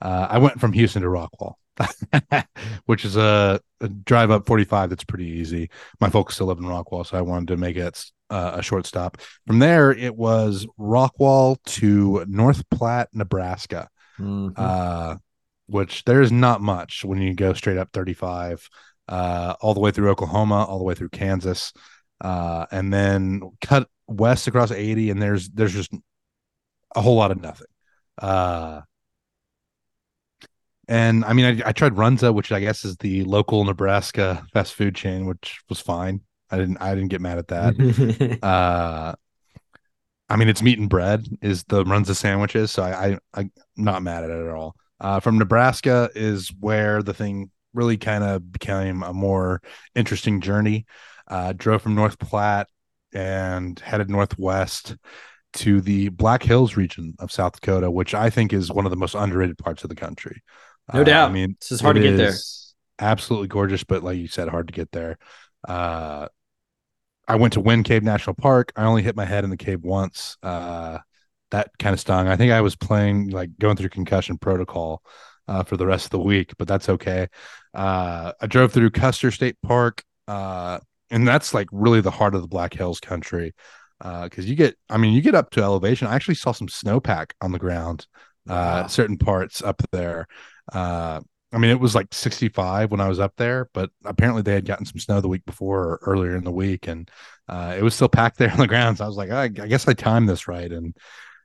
[0.00, 1.54] Uh, I went from Houston to Rockwall,
[2.86, 5.70] which is a, a drive up 45 that's pretty easy.
[6.00, 8.86] My folks still live in Rockwall, so I wanted to make it uh, a short
[8.86, 9.18] stop.
[9.46, 13.88] From there, it was Rockwall to North Platte, Nebraska
[14.18, 14.52] Mhm.
[14.56, 15.16] uh,
[15.66, 18.68] which there's not much when you go straight up 35,
[19.08, 21.72] uh, all the way through Oklahoma, all the way through Kansas,
[22.20, 25.92] uh, and then cut west across 80, and there's there's just
[26.94, 27.66] a whole lot of nothing.
[28.18, 28.82] Uh,
[30.86, 34.74] and I mean, I, I tried Runza, which I guess is the local Nebraska fast
[34.74, 36.20] food chain, which was fine.
[36.50, 38.38] I didn't I didn't get mad at that.
[38.42, 39.14] uh
[40.28, 44.02] I mean, it's meat and bread is the Runza sandwiches, so I, I I'm not
[44.02, 44.74] mad at it at all.
[45.00, 49.60] Uh, from Nebraska is where the thing really kind of became a more
[49.94, 50.86] interesting journey.
[51.34, 52.68] Uh, drove from North Platte
[53.12, 54.96] and headed northwest
[55.54, 58.96] to the Black Hills region of South Dakota, which I think is one of the
[58.96, 60.42] most underrated parts of the country.
[60.92, 61.30] No Uh, doubt.
[61.30, 62.34] I mean, This is hard it to get there.
[63.00, 65.18] Absolutely gorgeous, but like you said, hard to get there.
[65.66, 66.28] Uh,
[67.26, 68.72] I went to Wind Cave National Park.
[68.76, 70.36] I only hit my head in the cave once.
[70.42, 70.98] Uh,
[71.50, 72.28] that kind of stung.
[72.28, 75.02] I think I was playing like going through concussion protocol
[75.48, 77.28] uh, for the rest of the week, but that's okay.
[77.72, 80.78] Uh, I drove through Custer State Park, uh,
[81.10, 83.54] and that's like really the heart of the Black Hills country
[84.02, 86.06] because you get, I mean, you get up to elevation.
[86.08, 88.06] I actually saw some snowpack on the ground,
[88.48, 88.86] uh, Wow.
[88.86, 90.26] certain parts up there.
[90.72, 91.20] Uh,
[91.52, 94.64] I mean, it was like 65 when I was up there, but apparently they had
[94.66, 97.08] gotten some snow the week before or earlier in the week, and
[97.48, 98.98] uh, it was still packed there on the ground.
[98.98, 100.70] So I was like, I, I guess I timed this right.
[100.70, 100.96] And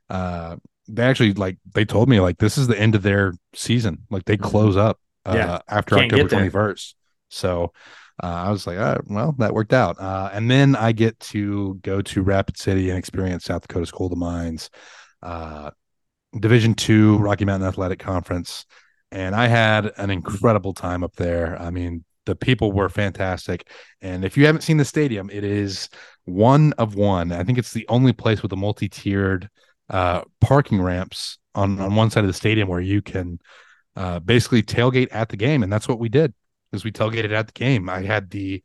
[0.08, 0.56] uh,
[0.88, 4.06] they actually like they told me like this is the end of their season.
[4.10, 4.42] Like they Mhm.
[4.50, 6.96] close up uh, Yeah, after October 21st.
[7.28, 7.72] So
[8.22, 9.98] uh, I was like, all right, well, that worked out.
[10.00, 14.10] Uh, and then I get to go to Rapid City and experience South Dakota's Coal
[14.10, 14.70] to Mines,
[15.22, 15.70] uh,
[16.38, 18.66] Division Two Rocky Mountain Athletic Conference,
[19.10, 21.60] and I had an incredible time up there.
[21.60, 23.68] I mean, the people were fantastic.
[24.00, 25.88] And if you haven't seen the stadium, it is
[26.26, 27.32] one of one.
[27.32, 29.48] I think it's the only place with a multi-tiered
[29.88, 33.40] uh, parking ramps on on one side of the stadium where you can
[33.96, 36.32] uh, basically tailgate at the game, and that's what we did.
[36.72, 37.88] Is we tailgated at the game.
[37.88, 38.62] I had the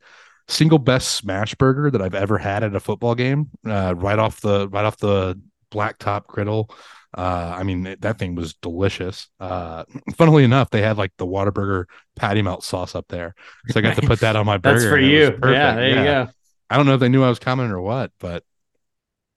[0.48, 4.40] single best smash burger that I've ever had at a football game, uh, right off
[4.40, 5.40] the right off the
[5.72, 6.70] blacktop griddle.
[7.16, 9.28] Uh, I mean, that thing was delicious.
[9.40, 9.84] Uh,
[10.16, 11.84] funnily enough, they had like the Whataburger
[12.14, 13.34] patty melt sauce up there,
[13.68, 14.80] so I got to put that on my burger.
[14.80, 15.38] That's for you.
[15.42, 16.28] Yeah, there you go.
[16.68, 18.42] I don't know if they knew I was coming or what, but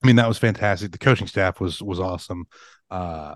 [0.03, 0.91] I mean that was fantastic.
[0.91, 2.47] The coaching staff was was awesome.
[2.89, 3.35] Uh,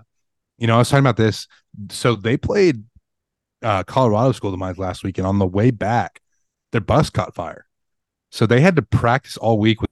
[0.58, 1.46] you know, I was talking about this.
[1.90, 2.84] So they played
[3.64, 6.20] uh, Colorado School of Mines last week, and on the way back,
[6.72, 7.66] their bus caught fire.
[8.30, 9.90] So they had to practice all week with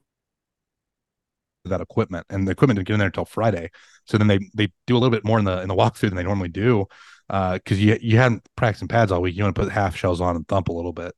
[1.65, 3.71] that equipment, and the equipment didn't get in there until Friday.
[4.05, 6.15] So then they they do a little bit more in the in the walkthrough than
[6.15, 6.85] they normally do,
[7.27, 9.35] because uh, you you hadn't practicing pads all week.
[9.35, 11.13] You want to put half shells on and thump a little bit.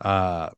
[0.00, 0.50] Uh,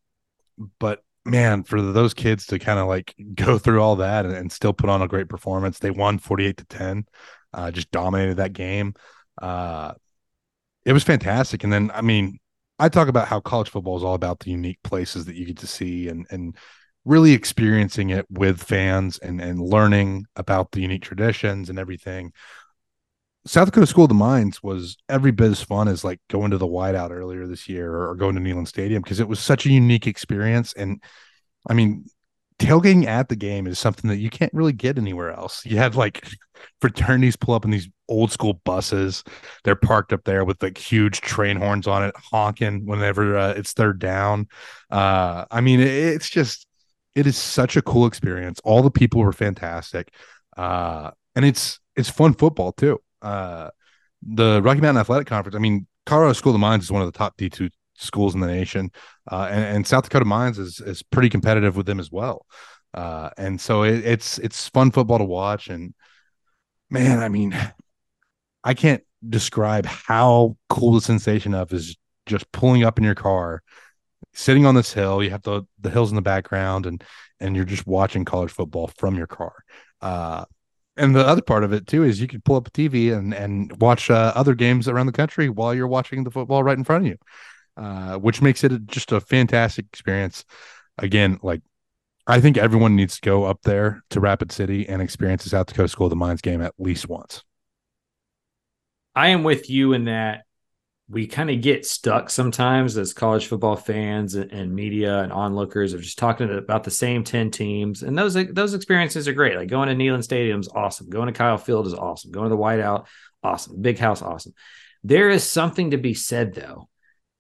[0.79, 4.53] but man, for those kids to kind of like go through all that and, and,
[4.53, 7.05] still put on a great performance, they won 48 to 10,
[7.55, 8.95] uh, just dominated that game.
[9.41, 9.93] Uh,
[10.85, 11.65] it was fantastic.
[11.65, 12.39] And then, I mean,
[12.79, 15.59] I talk about how college football is all about the unique places that you get
[15.59, 16.57] to see and, and
[17.05, 22.33] really experiencing it with fans and, and learning about the unique traditions and everything.
[23.47, 26.59] South Dakota School of the Mines was every bit as fun as like going to
[26.59, 29.71] the whiteout earlier this year or going to Neyland Stadium because it was such a
[29.71, 30.75] unique experience.
[30.75, 31.03] And
[31.69, 32.05] I mean,
[32.61, 35.65] tailgating at the game is something that you can't really get anywhere else.
[35.65, 36.29] You had like
[36.81, 39.25] fraternities pull up in these old school buses.
[39.65, 43.73] They're parked up there with like huge train horns on it, honking whenever uh, it's
[43.73, 44.47] third down.
[44.91, 46.67] Uh, I mean, it's just,
[47.15, 48.61] it is such a cool experience.
[48.63, 50.13] All the people were fantastic.
[50.57, 53.71] Uh, and it's, it's fun football too uh,
[54.23, 55.57] the Rocky Mountain Athletic Conference.
[55.57, 57.71] I mean, Colorado School of Mines is one of the top D two
[58.01, 58.91] schools in the nation,
[59.31, 62.47] uh, and, and, South Dakota Mines is is pretty competitive with them as well.
[62.93, 65.69] Uh, and so it, it's it's fun football to watch.
[65.69, 65.95] And
[66.91, 67.57] man, I mean,
[68.65, 71.97] I can't describe how cool the sensation of is
[72.27, 73.63] just pulling up in your car,
[74.33, 75.23] sitting on this hill.
[75.23, 77.03] You have the the hills in the background, and
[77.39, 79.55] and you're just watching college football from your car.
[80.01, 80.45] Uh,
[80.97, 83.33] and the other part of it too is you can pull up a TV and
[83.35, 86.85] and watch uh, other games around the country while you're watching the football right in
[86.85, 87.17] front of you,
[87.81, 90.45] uh, which makes it just a fantastic experience.
[90.99, 91.63] Again, like
[92.27, 95.67] I think everyone needs to go up there to Rapid City and experience the South
[95.67, 97.43] Dakota School of the Mines game at least once.
[99.17, 100.43] I am with you in that
[101.09, 106.03] we kind of get stuck sometimes as college football fans and, media and onlookers of
[106.03, 108.03] just talking about the same 10 teams.
[108.03, 109.57] And those those experiences are great.
[109.57, 111.09] Like going to Neyland Stadium is awesome.
[111.09, 112.31] Going to Kyle Field is awesome.
[112.31, 113.07] Going to the Whiteout,
[113.43, 113.81] awesome.
[113.81, 114.53] Big House, awesome.
[115.03, 116.90] There is something to be said though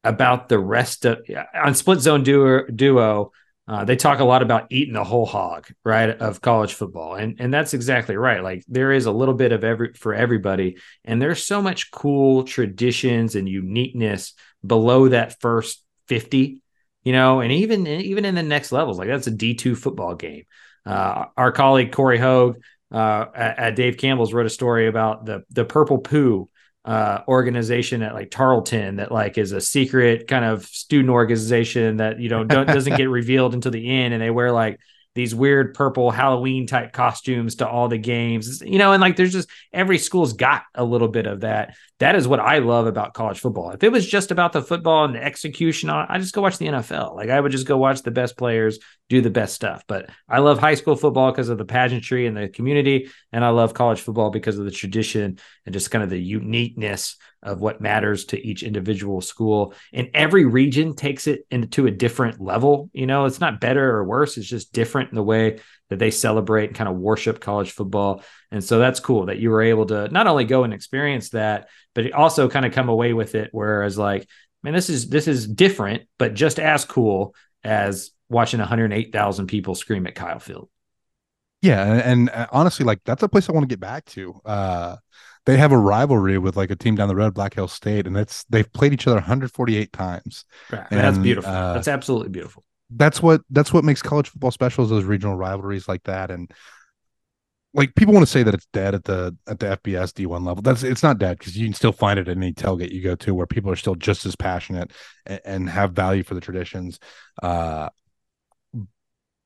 [0.04, 1.18] about the rest of
[1.54, 3.32] on split zone duo, duo
[3.70, 7.36] uh, they talk a lot about eating the whole hog, right, of college football, and
[7.38, 8.42] and that's exactly right.
[8.42, 12.42] Like there is a little bit of every for everybody, and there's so much cool
[12.42, 14.34] traditions and uniqueness
[14.66, 16.64] below that first fifty,
[17.04, 20.16] you know, and even even in the next levels, like that's a D two football
[20.16, 20.46] game.
[20.84, 22.56] Uh, our colleague Corey Hogue
[22.90, 26.49] uh, at, at Dave Campbell's wrote a story about the the purple poo
[26.84, 32.18] uh, organization at like Tarleton that like is a secret kind of student organization that
[32.20, 34.80] you know doesn't get revealed until the end, and they wear like
[35.14, 39.32] these weird purple Halloween type costumes to all the games, you know, and like there's
[39.32, 41.74] just every school's got a little bit of that.
[41.98, 43.72] That is what I love about college football.
[43.72, 46.68] If it was just about the football and the execution, I just go watch the
[46.68, 47.16] NFL.
[47.16, 49.84] Like I would just go watch the best players do the best stuff.
[49.88, 53.48] But I love high school football because of the pageantry and the community, and I
[53.48, 57.80] love college football because of the tradition and just kind of the uniqueness of what
[57.80, 59.74] matters to each individual school.
[59.92, 62.90] And every region takes it into a different level.
[62.92, 66.10] You know, it's not better or worse, it's just different in the way that they
[66.10, 68.22] celebrate and kind of worship college football.
[68.50, 71.68] And so that's cool that you were able to not only go and experience that,
[71.94, 73.50] but also kind of come away with it.
[73.52, 74.28] Whereas, like,
[74.62, 77.34] man, this is this is different, but just as cool
[77.64, 80.68] as watching 108,000 people scream at Kyle Field.
[81.62, 84.40] Yeah, and, and, uh, honestly, like that's a place I want to get back to.
[84.44, 84.96] Uh,
[85.46, 88.16] they have a rivalry with like a team down the road, Black Hills State, and
[88.16, 90.44] it's they've played each other 148 times.
[90.70, 90.86] Right.
[90.90, 91.50] And, that's beautiful.
[91.50, 92.64] Uh, that's absolutely beautiful.
[92.90, 96.30] That's what that's what makes college football special is those regional rivalries like that.
[96.30, 96.52] And
[97.72, 100.62] like people want to say that it's dead at the at the FBS D1 level.
[100.62, 103.14] That's it's not dead because you can still find it at any tailgate you go
[103.16, 104.92] to where people are still just as passionate
[105.24, 106.98] and, and have value for the traditions.
[107.42, 107.88] Uh,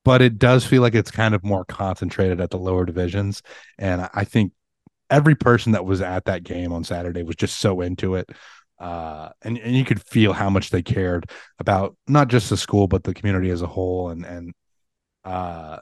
[0.05, 3.43] but it does feel like it's kind of more concentrated at the lower divisions.
[3.79, 4.53] And I think
[5.15, 8.29] every person that was at that game on Saturday was just so into it.
[8.79, 12.87] uh, and and you could feel how much they cared about not just the school
[12.89, 14.11] but the community as a whole.
[14.11, 14.53] And and
[15.25, 15.79] uh,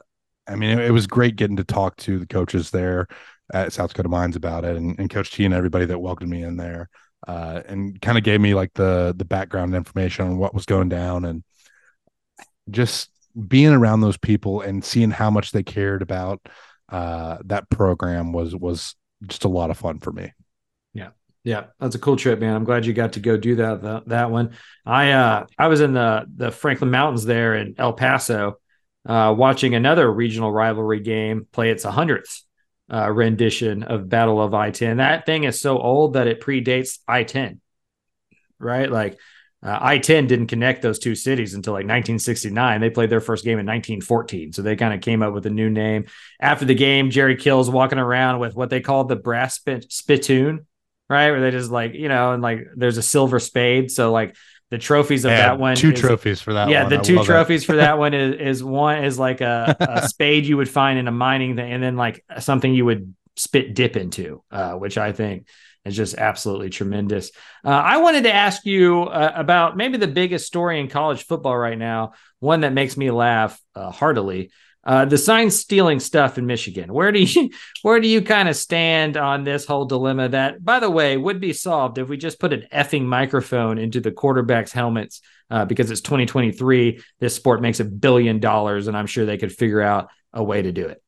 [0.47, 3.07] I mean, it, it was great getting to talk to the coaches there
[3.53, 6.43] at South Dakota Mines about it, and, and Coach T and everybody that welcomed me
[6.43, 6.89] in there,
[7.27, 10.89] uh, and kind of gave me like the the background information on what was going
[10.89, 11.43] down, and
[12.69, 13.09] just
[13.47, 16.39] being around those people and seeing how much they cared about
[16.89, 18.95] uh, that program was was
[19.27, 20.31] just a lot of fun for me.
[20.93, 21.09] Yeah.
[21.43, 22.55] Yeah, that's a cool trip, man.
[22.55, 24.51] I'm glad you got to go do that that, that one.
[24.85, 28.59] I uh I was in the the Franklin Mountains there in El Paso,
[29.05, 32.43] uh, watching another regional rivalry game play its a 100th
[32.91, 34.97] uh, rendition of Battle of I-10.
[34.97, 37.59] That thing is so old that it predates I-10,
[38.59, 38.89] right?
[38.89, 39.17] Like
[39.63, 42.81] uh, I-10 didn't connect those two cities until like 1969.
[42.81, 45.49] They played their first game in 1914, so they kind of came up with a
[45.49, 46.05] new name.
[46.39, 50.65] After the game, Jerry Kill's walking around with what they called the brass spit- spittoon,
[51.09, 51.31] right?
[51.31, 54.35] Where they just like you know, and like there's a silver spade, so like
[54.69, 55.75] the trophies of Yeah, that one.
[55.75, 56.63] two is- trophies for that.
[56.63, 56.71] One.
[56.71, 56.89] Yeah, one.
[56.89, 60.45] the I two trophies for that one is is one is like a, a spade
[60.45, 63.95] you would find in a mining thing, and then like something you would spit dip
[63.95, 65.47] into, uh, which I think
[65.85, 67.31] is just absolutely tremendous.
[67.63, 71.57] Uh, I wanted to ask you uh, about maybe the biggest story in college football
[71.57, 74.51] right now, one that makes me laugh uh, heartily.
[74.85, 76.91] Uh, the sign stealing stuff in Michigan.
[76.91, 77.49] Where do you
[77.83, 80.29] where do you kind of stand on this whole dilemma?
[80.29, 84.01] That, by the way, would be solved if we just put an effing microphone into
[84.01, 87.01] the quarterbacks' helmets uh, because it's 2023.
[87.19, 90.61] This sport makes a billion dollars, and I'm sure they could figure out a way
[90.61, 91.01] to do it.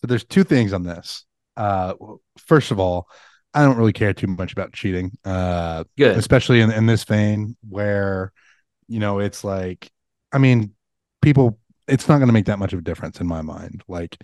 [0.00, 1.24] So there's two things on this.
[1.56, 1.94] Uh,
[2.38, 3.08] first of all,
[3.56, 5.12] I don't really care too much about cheating.
[5.24, 6.16] Uh, Good.
[6.16, 8.32] especially in, in this vein where
[8.88, 9.90] you know it's like
[10.32, 10.72] i mean
[11.22, 14.16] people it's not going to make that much of a difference in my mind like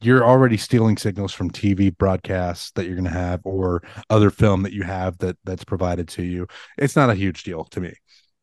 [0.00, 4.62] you're already stealing signals from tv broadcasts that you're going to have or other film
[4.62, 6.46] that you have that that's provided to you
[6.78, 7.94] it's not a huge deal to me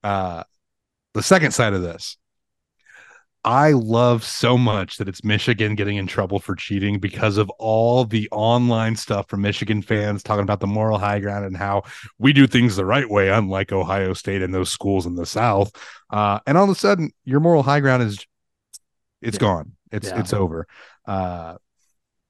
[0.03, 0.43] uh
[1.13, 2.17] the second side of this
[3.45, 8.05] I love so much that it's Michigan getting in trouble for cheating because of all
[8.05, 11.83] the online stuff from Michigan fans talking about the moral high ground and how
[12.17, 15.71] we do things the right way, unlike Ohio State and those schools in the South.
[16.09, 18.25] Uh, and all of a sudden, your moral high ground is
[19.21, 19.41] it's Yeah.
[19.41, 19.71] gone.
[19.91, 20.19] It's Yeah.
[20.19, 20.65] it's over.
[21.05, 21.55] Uh,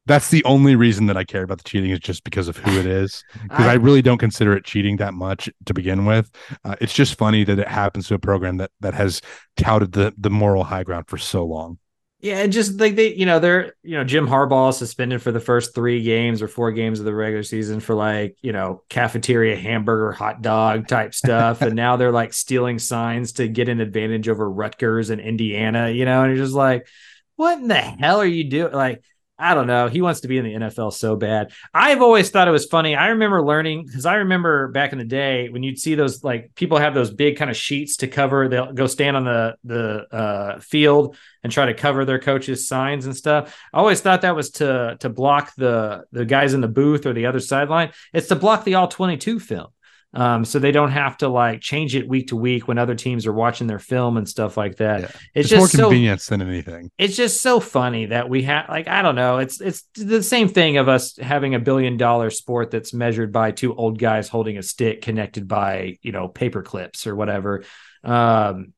[0.06, 2.78] that's the only reason that I care about the cheating is just because of who
[2.80, 3.24] it is.
[3.44, 6.32] Because I, I- really don't consider it cheating that much to begin with.
[6.64, 9.22] Uh, it's just funny that it happens to a program that that has
[9.58, 11.78] touted the the moral high ground for so long.
[12.20, 15.42] Yeah, and just like they, you know, they're, you know, Jim Harbaugh suspended for the
[15.42, 19.58] first three games or four games of the regular season for like, you know, cafeteria
[19.58, 21.62] hamburger, hot dog type stuff.
[21.62, 26.06] and now they're like stealing signs to get an advantage over Rutgers and Indiana, you
[26.06, 26.88] know, and you're just like,
[27.36, 28.72] what in the hell are you doing?
[28.72, 29.04] Like,
[29.44, 29.90] I don't know.
[29.90, 31.52] He wants to be in the NFL so bad.
[31.74, 32.96] I've always thought it was funny.
[32.96, 36.56] I remember learning because I remember back in the day when you'd see those like
[36.56, 38.48] people have those big kind of sheets to cover.
[38.48, 43.06] They'll go stand on the the uh, field and try to cover their coaches' signs
[43.06, 43.54] and stuff.
[43.74, 47.12] I always thought that was to to block the the guys in the booth or
[47.12, 47.92] the other sideline.
[48.14, 49.68] It's to block the all twenty two film.
[50.16, 53.26] Um, so they don't have to like change it week to week when other teams
[53.26, 55.02] are watching their film and stuff like that.
[55.02, 55.08] Yeah.
[55.34, 56.92] It's, It's, more just so convenience than anything.
[57.00, 59.40] it's just so funny that we have like I don't know.
[59.40, 63.52] It's it's the same thing of us having a billion dollar sport that's measured by
[63.52, 67.64] two old guys holding a stick connected by you know paper clips or whatever.
[68.04, 68.74] Um,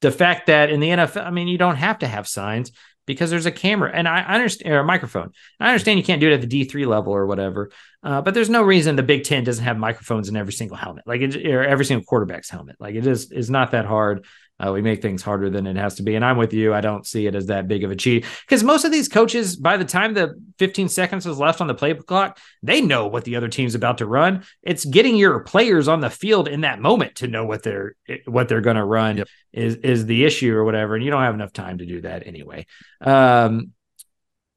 [0.00, 2.72] the fact that in the NFL, I mean, you don't have to have signs
[3.06, 5.32] because there's a camera and I understand or a microphone.
[5.58, 7.70] I understand you can't do it at the D three level or whatever,
[8.02, 11.04] uh, but there's no reason the Big Ten doesn't have microphones in every single helmet,
[11.06, 12.76] like it, or every single quarterback's helmet.
[12.78, 14.26] Like it is is not that hard.
[14.58, 16.14] Uh, we make things harder than it has to be.
[16.14, 16.72] And I'm with you.
[16.72, 19.54] I don't see it as that big of a cheat because most of these coaches,
[19.54, 23.24] by the time the 15 seconds is left on the play clock, they know what
[23.24, 24.44] the other team's about to run.
[24.62, 28.48] It's getting your players on the field in that moment to know what they're what
[28.48, 29.28] they're going to run Yep.
[29.52, 30.94] is is the issue or whatever.
[30.94, 32.66] And you don't have enough time to do that anyway.
[33.02, 33.72] Um,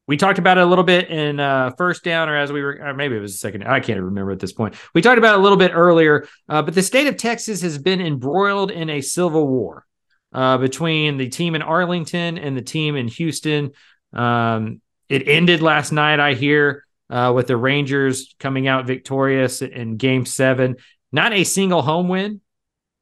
[0.06, 2.80] we talked about it a little bit in uh, first down, or as we were,
[2.82, 3.62] or maybe it was second.
[3.62, 4.74] I can't remember at this point.
[4.92, 7.78] We talked about it a little bit earlier, uh, but the state of Texas has
[7.78, 9.86] been embroiled in a civil war
[10.32, 13.72] uh, between the team in Arlington and the team in Houston.
[14.12, 19.96] Um, it ended last night, I hear, uh, with the Rangers coming out victorious in
[19.96, 20.76] Game Seven.
[21.12, 22.40] Not a single home win.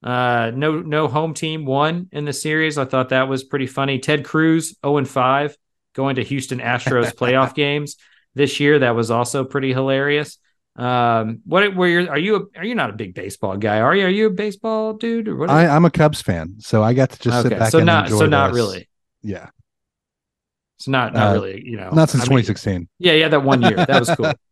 [0.03, 2.79] Uh, no, no home team won in the series.
[2.79, 3.99] I thought that was pretty funny.
[3.99, 5.57] Ted Cruz, zero and five,
[5.95, 7.97] going to Houston Astros playoff games
[8.35, 8.79] this year.
[8.79, 10.39] That was also pretty hilarious.
[10.79, 12.09] Um, what were you?
[12.09, 13.81] Are you a, are you not a big baseball guy?
[13.81, 14.07] Are you?
[14.07, 15.51] Are you a baseball dude or what?
[15.51, 18.05] I, I'm a Cubs fan, so I got to just sit back so and not
[18.07, 18.57] enjoy so not this.
[18.57, 18.89] really.
[19.23, 19.49] Yeah,
[20.79, 21.63] So not not Uh, really.
[21.67, 22.89] You know, not since I mean, 2016.
[23.01, 24.33] Yeah, yeah, that one year that was cool.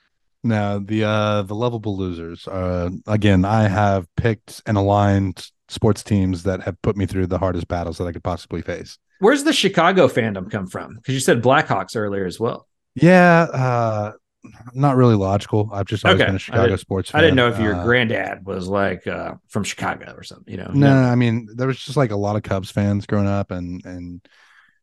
[0.44, 2.46] now the uh the lovable losers.
[2.46, 7.38] Uh again, I have picked and aligned sports teams that have put me through the
[7.38, 8.98] hardest battles that I could possibly face.
[9.18, 10.96] Where's the Chicago fandom come from?
[10.96, 12.68] Because you said Blackhawks earlier as well.
[12.94, 14.12] Yeah, uh
[14.74, 15.70] not really logical.
[15.72, 16.26] I've just always Okay.
[16.26, 17.20] been a Chicago sports fan.
[17.20, 20.50] I didn't know if your Uh, granddad was like uh, from Chicago or something.
[20.52, 20.70] You know?
[20.74, 23.84] No, I mean there was just like a lot of Cubs fans growing up, and
[23.84, 24.20] and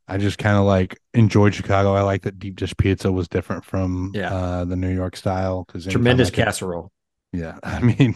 [0.08, 1.94] I just kind of like enjoyed Chicago.
[1.94, 4.34] I like that deep dish pizza was different from Yeah.
[4.34, 6.92] uh, the New York style because tremendous casserole.
[7.32, 8.16] Yeah, I mean,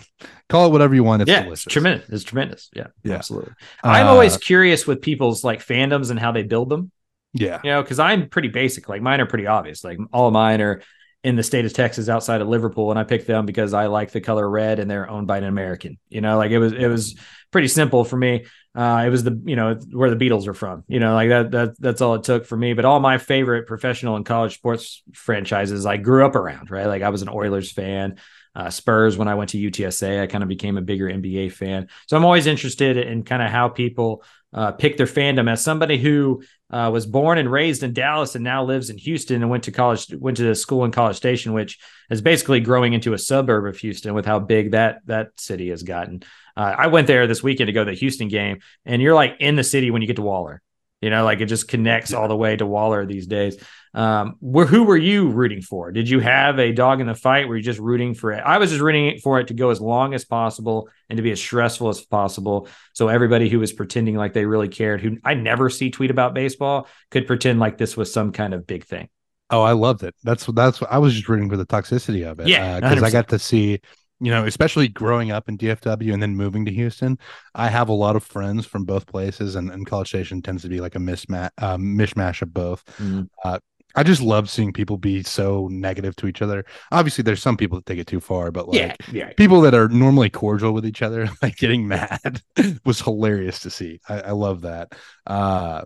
[0.50, 1.22] call it whatever you want.
[1.22, 1.66] It's yeah, delicious.
[1.68, 2.10] it's tremendous.
[2.10, 2.70] It's tremendous.
[2.74, 3.16] Yeah, Yeah.
[3.16, 3.54] absolutely.
[3.84, 6.92] I'm always Uh, curious with people's like fandoms and how they build them.
[7.34, 7.60] yeah.
[7.64, 8.90] You know, because I'm pretty basic.
[8.90, 9.84] Like mine are pretty obvious.
[9.84, 10.82] Like all of mine are
[11.24, 14.12] in the state of Texas, outside of Liverpool, and I picked them because I like
[14.12, 15.98] the color red and they're owned by an American.
[16.10, 17.16] You know, like it was it was
[17.52, 18.46] pretty simple for me.
[18.76, 20.84] Uh, it was the you know where the Beatles are from.
[20.88, 22.74] You know, like that that that's all it took for me.
[22.74, 26.70] But all my favorite professional and college sports franchises I grew up around.
[26.70, 28.18] Right, like I was an Oilers fan.
[28.56, 31.88] Uh, Spurs when I went to UTSA, I kind of became a bigger NBA fan.
[32.08, 34.24] So I'm always interested in kind of how people
[34.54, 35.50] uh, pick their fandom.
[35.50, 36.44] As somebody who
[36.74, 39.72] uh, was born and raised in Dallas and now lives in Houston and went to
[39.72, 41.78] college, went to the school in College Station, which
[42.10, 45.84] is basically growing into a suburb of Houston with how big that that city has
[45.84, 46.24] gotten.
[46.58, 49.36] Uh, I went there this weekend to go to the Houston game, and you're like
[49.40, 50.64] in the city when you get to Waller.
[51.00, 53.58] You know, like it just connects all the way to Waller these days.
[53.96, 55.92] Um, where, who were you rooting for?
[55.92, 57.48] Did you have a dog in the fight?
[57.48, 58.42] Were you just rooting for it?
[58.44, 61.32] I was just rooting for it to go as long as possible and to be
[61.32, 62.68] as stressful as possible.
[62.94, 66.34] So everybody who was pretending like they really cared, who I never see tweet about
[66.34, 69.10] baseball, could pretend like this was some kind of big thing.
[69.50, 70.16] Oh, I loved it.
[70.24, 72.48] That's that's what I was just rooting for the toxicity of it.
[72.48, 73.80] Yeah, because I got to see,
[74.20, 77.20] you know, especially growing up in DFW and then moving to Houston.
[77.54, 80.70] I have a lot of friends from both places, and, and College Station tends to
[80.70, 82.84] be like a mismatch, uh, mishmash of both.
[82.98, 83.28] Mhm.
[83.44, 83.60] Uh,
[83.96, 86.66] I just love seeing people be so negative to each other.
[86.92, 89.34] Obviously, there's some people that take it too far, but like yeah, yeah.
[89.34, 92.42] people that are normally cordial with each other, like getting mad,
[92.86, 94.00] was hilarious to see.
[94.10, 94.94] I, I love that.
[95.28, 95.84] Uh,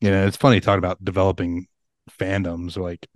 [0.00, 1.66] you know, it's funny talking about developing
[2.20, 2.76] fandoms.
[2.76, 3.08] Like,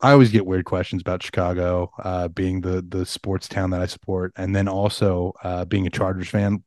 [0.00, 3.86] I always get weird questions about Chicago, uh, being the the sports town that I
[3.86, 6.62] support, and then also uh, being a Chargers fan.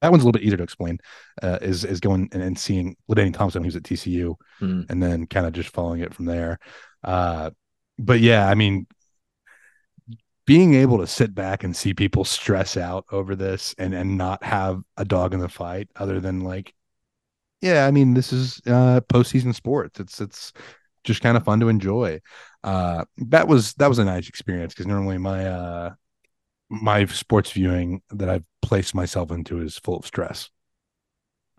[0.00, 0.98] That one's a little bit easier to explain.
[1.42, 4.82] Uh, is is going and, and seeing LaDainian Tomlinson, who's at TCU, Hmm.
[4.88, 6.58] and then kind of just following it from there.
[7.02, 7.50] Uh,
[7.98, 8.86] but yeah, I mean,
[10.46, 14.42] being able to sit back and see people stress out over this and and not
[14.42, 16.74] have a dog in the fight, other than like,
[17.60, 20.00] yeah, I mean, this is uh, postseason sports.
[20.00, 20.52] It's it's
[21.04, 22.20] just kind of fun to enjoy.
[22.64, 25.94] Uh, that was that was a nice experience because normally my uh
[26.70, 30.50] my sports viewing that I've placed myself into is full of stress.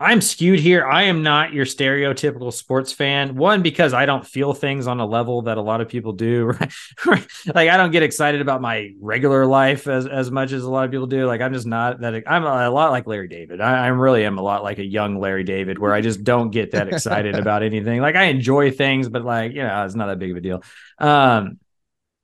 [0.02, 0.86] I'm skewed here.
[0.86, 3.36] I am not your stereotypical sports fan.
[3.36, 6.54] One, because I don't feel things on a level that a lot of people do.
[7.06, 7.26] Right?
[7.54, 10.84] like I don't get excited about my regular life as as much as a lot
[10.84, 11.26] of people do.
[11.26, 12.22] Like I'm just not that.
[12.26, 13.60] I'm a lot like Larry David.
[13.60, 16.50] I, I really am a lot like a young Larry David, where I just don't
[16.50, 18.00] get that excited about anything.
[18.00, 20.62] Like I enjoy things, but like you know, it's not that big of a deal.
[20.98, 21.58] Um,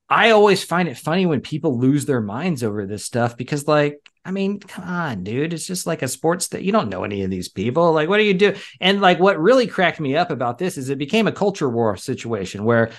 [0.09, 3.99] I always find it funny when people lose their minds over this stuff because, like,
[4.27, 5.53] I mean, come on, dude.
[5.53, 7.93] It's just like a sports that you don't know any of these people.
[7.93, 8.57] Like, what do you do?
[8.81, 11.97] And like, what really cracked me up about this is it became a culture war
[11.97, 12.91] situation where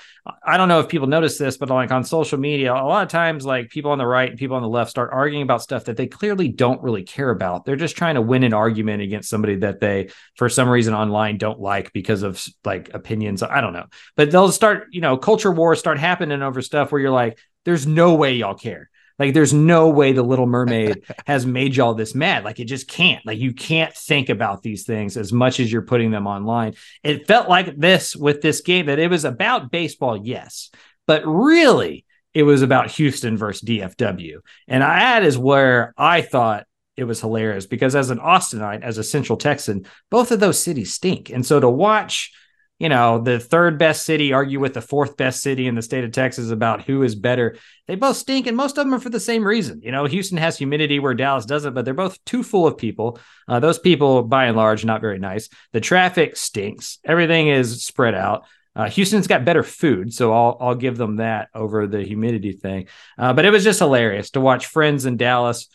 [0.41, 3.09] I don't know if people notice this, but like on social media, a lot of
[3.09, 5.83] times, like people on the right and people on the left start arguing about stuff
[5.85, 7.65] that they clearly don't really care about.
[7.65, 11.37] They're just trying to win an argument against somebody that they, for some reason, online
[11.37, 13.43] don't like because of like opinions.
[13.43, 17.01] I don't know, but they'll start, you know, culture wars start happening over stuff where
[17.01, 18.89] you're like, there's no way y'all care.
[19.19, 22.43] Like, there's no way the Little Mermaid has made y'all this mad.
[22.43, 23.25] Like, it just can't.
[23.25, 26.75] Like, you can't think about these things as much as you're putting them online.
[27.03, 30.69] It felt like this with this game that it was about baseball, yes,
[31.05, 34.39] but really it was about Houston versus DFW.
[34.67, 39.03] And that is where I thought it was hilarious because as an Austinite, as a
[39.03, 41.29] Central Texan, both of those cities stink.
[41.29, 42.31] And so to watch,
[42.79, 46.03] you know, the third best city argue with the fourth best city in the state
[46.03, 48.45] of Texas about who is better, they both stink.
[48.45, 49.81] And most of them are for the same reason.
[49.81, 53.19] You know, Houston has humidity where Dallas doesn't, but they're both too full of people.
[53.47, 55.49] Uh, those people, by and large, not very nice.
[55.73, 56.99] The traffic stinks.
[57.03, 58.45] Everything is spread out.
[58.75, 62.87] Uh, Houston's got better food, so I'll I'll give them that over the humidity thing.
[63.17, 65.67] Uh, but it was just hilarious to watch friends in Dallas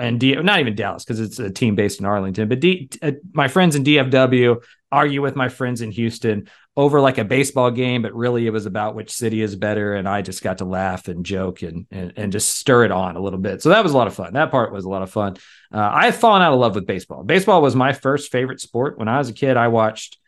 [0.00, 3.12] and D, not even Dallas because it's a team based in Arlington, but D, uh,
[3.32, 4.62] my friends in DFW
[4.92, 8.66] argue with my friends in Houston over like a baseball game, but really it was
[8.66, 12.12] about which city is better, and I just got to laugh and joke and and,
[12.16, 13.62] and just stir it on a little bit.
[13.62, 14.32] So that was a lot of fun.
[14.32, 15.36] That part was a lot of fun.
[15.72, 17.22] Uh, I've fallen out of love with baseball.
[17.22, 19.56] Baseball was my first favorite sport when I was a kid.
[19.56, 20.18] I watched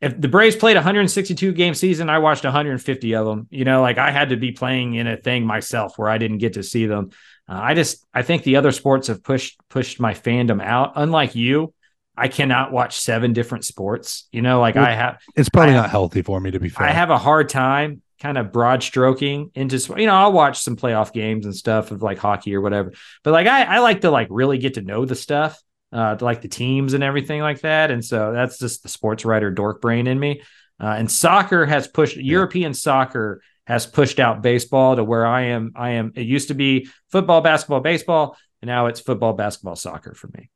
[0.00, 3.48] if the Braves played 162 game season, I watched 150 of them.
[3.50, 6.38] You know, like I had to be playing in a thing myself where I didn't
[6.38, 7.10] get to see them.
[7.48, 10.92] Uh, I just I think the other sports have pushed pushed my fandom out.
[10.96, 11.72] Unlike you,
[12.16, 14.28] I cannot watch seven different sports.
[14.32, 16.68] You know, like Well, I have It's probably I- not healthy for me to be
[16.68, 16.86] fair.
[16.86, 20.74] I have a hard time kind of broad stroking into you know I'll watch some
[20.74, 22.92] playoff games and stuff of like hockey or whatever,
[23.22, 25.60] but like I I like to like really get to know the stuff,
[25.92, 29.50] uh, like the teams and everything like that, and so that's just the sports writer
[29.50, 30.40] dork brain in me.
[30.80, 35.72] Uh, and soccer has pushed European soccer has pushed out baseball to where I am.
[35.76, 36.12] I am.
[36.14, 40.50] It used to be football, basketball, baseball, and now it's football, basketball, soccer for me.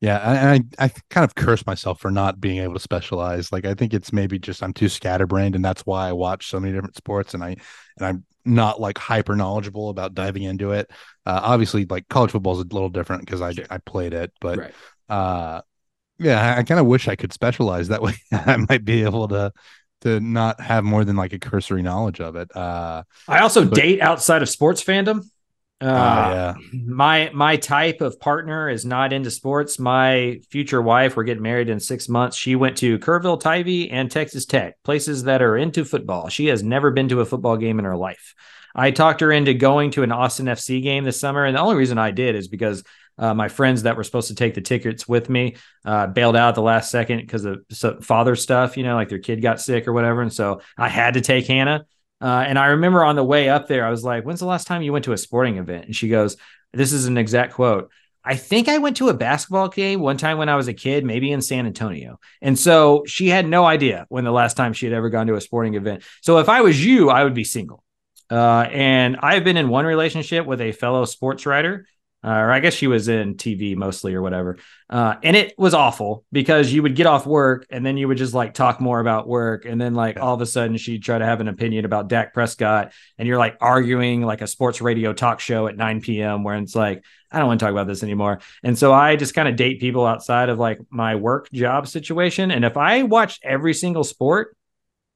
[0.00, 3.52] Yeah, and I, I kind of curse myself for not being able to specialize.
[3.52, 6.58] Like I think it's maybe just I'm too scatterbrained, and that's why I watch so
[6.58, 10.90] many different sports, and I and I'm not like hyper knowledgeable about diving into it.
[11.24, 13.54] Uh, obviously, like college football is a little different because I.
[13.70, 14.74] I played it, but Right.
[15.08, 15.62] uh,
[16.18, 18.14] yeah, I, I kind of wish I could specialize that way.
[18.32, 19.52] I might be able to
[20.02, 22.54] to not have more than like a cursory knowledge of it.
[22.54, 25.24] Uh, I also But- date outside of sports fandom.
[25.80, 26.54] Uh, uh, yeah,
[26.86, 29.80] my my type of partner is not into sports.
[29.80, 32.36] My future wife, we're getting married in six months.
[32.36, 36.28] She went to Kerrville, Tivy, and Texas Tech, places that are into football.
[36.28, 38.36] She has never been to a football game in her life.
[38.76, 41.74] I talked her into going to an Austin FC game this summer, and the only
[41.74, 42.84] reason I did is because
[43.18, 46.50] uh, my friends that were supposed to take the tickets with me uh, bailed out
[46.50, 49.86] at the last second because of father stuff, you know, like their kid got sick
[49.86, 51.86] or whatever, and so I had to take Hannah.
[52.20, 54.66] Uh, and I remember on the way up there, I was like, "When's the last
[54.66, 56.36] time you went to a sporting event?" And she goes,
[56.72, 57.90] "This is an exact quote."
[58.24, 61.04] I think I went to a basketball game one time when I was a kid,
[61.04, 62.20] maybe in San Antonio.
[62.40, 65.34] And so she had no idea when the last time she had ever gone to
[65.34, 66.04] a sporting event.
[66.20, 67.82] So if I was you, I would be single.
[68.30, 71.86] Uh, and I've been in one relationship with a fellow sports writer,
[72.24, 74.58] uh, or I guess she was in TV mostly or whatever.
[74.88, 78.18] Uh, and it was awful because you would get off work and then you would
[78.18, 79.64] just like talk more about work.
[79.64, 82.32] And then like all of a sudden she'd try to have an opinion about Dak
[82.32, 86.44] Prescott and you're like arguing like a sports radio talk show at 9 p.m.
[86.44, 88.40] where it's like, I don't want to talk about this anymore.
[88.62, 92.50] And so I just kind of date people outside of like my work job situation.
[92.50, 94.56] And if I watched every single sport,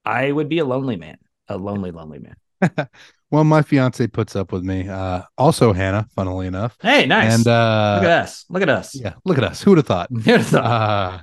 [0.04, 2.36] I would be a lonely man, a lonely, lonely man.
[3.31, 4.89] well, my fiance puts up with me.
[4.89, 7.35] Uh, also Hannah, funnily enough, Hey, nice.
[7.35, 8.44] and uh, Look at us.
[8.48, 8.94] Look at us.
[8.94, 9.62] yeah, look at us.
[9.62, 10.09] Who would have thought?
[10.23, 11.20] Here's the- uh,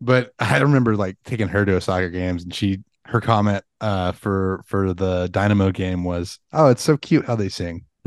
[0.00, 4.12] but I remember like taking her to a soccer games, and she her comment uh
[4.12, 7.84] for for the Dynamo game was, "Oh, it's so cute how they sing."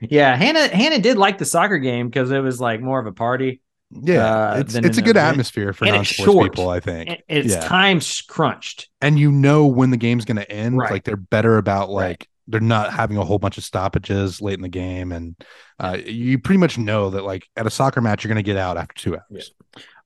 [0.00, 3.12] yeah, Hannah Hannah did like the soccer game because it was like more of a
[3.12, 3.60] party.
[3.90, 5.32] Yeah, Uh, it's it's a good event.
[5.32, 7.08] atmosphere for And non-sports people, I think.
[7.08, 7.60] And It's Yeah.
[7.60, 8.88] time crunched.
[9.00, 10.76] And you know when the game's going to end.
[10.76, 10.90] Right.
[10.90, 12.08] Like they're better about Right.
[12.10, 15.36] like they're not having a whole bunch of stoppages late in the game, and
[15.78, 18.56] uh, you pretty much know that like at a soccer match you're going to get
[18.56, 19.52] out after two hours.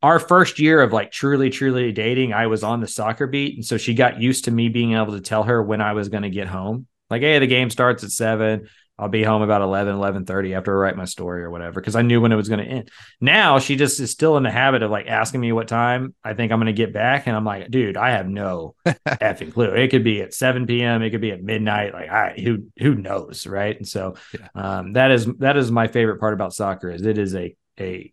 [0.02, 3.54] Our first year of like truly, truly dating, I was on the soccer beat.
[3.54, 6.08] And so she got used to me being able to tell her when I was
[6.08, 6.86] going to get home.
[7.10, 8.66] Like, hey, the game starts at seven.
[9.02, 12.02] I'll be home about 11, 11.30 after I write my story or whatever, because I
[12.02, 12.90] knew when it was going to end.
[13.20, 16.34] Now she just is still in the habit of like asking me what time I
[16.34, 17.26] think I'm going to get back.
[17.26, 19.74] And I'm like, dude, I have no effing clue.
[19.74, 21.02] It could be at 7 p.m.
[21.02, 21.92] It could be at midnight.
[21.92, 23.76] Like, I who who knows, right?
[23.76, 24.48] And so Yeah.
[24.54, 28.12] um, that is that is my favorite part about soccer is it is a a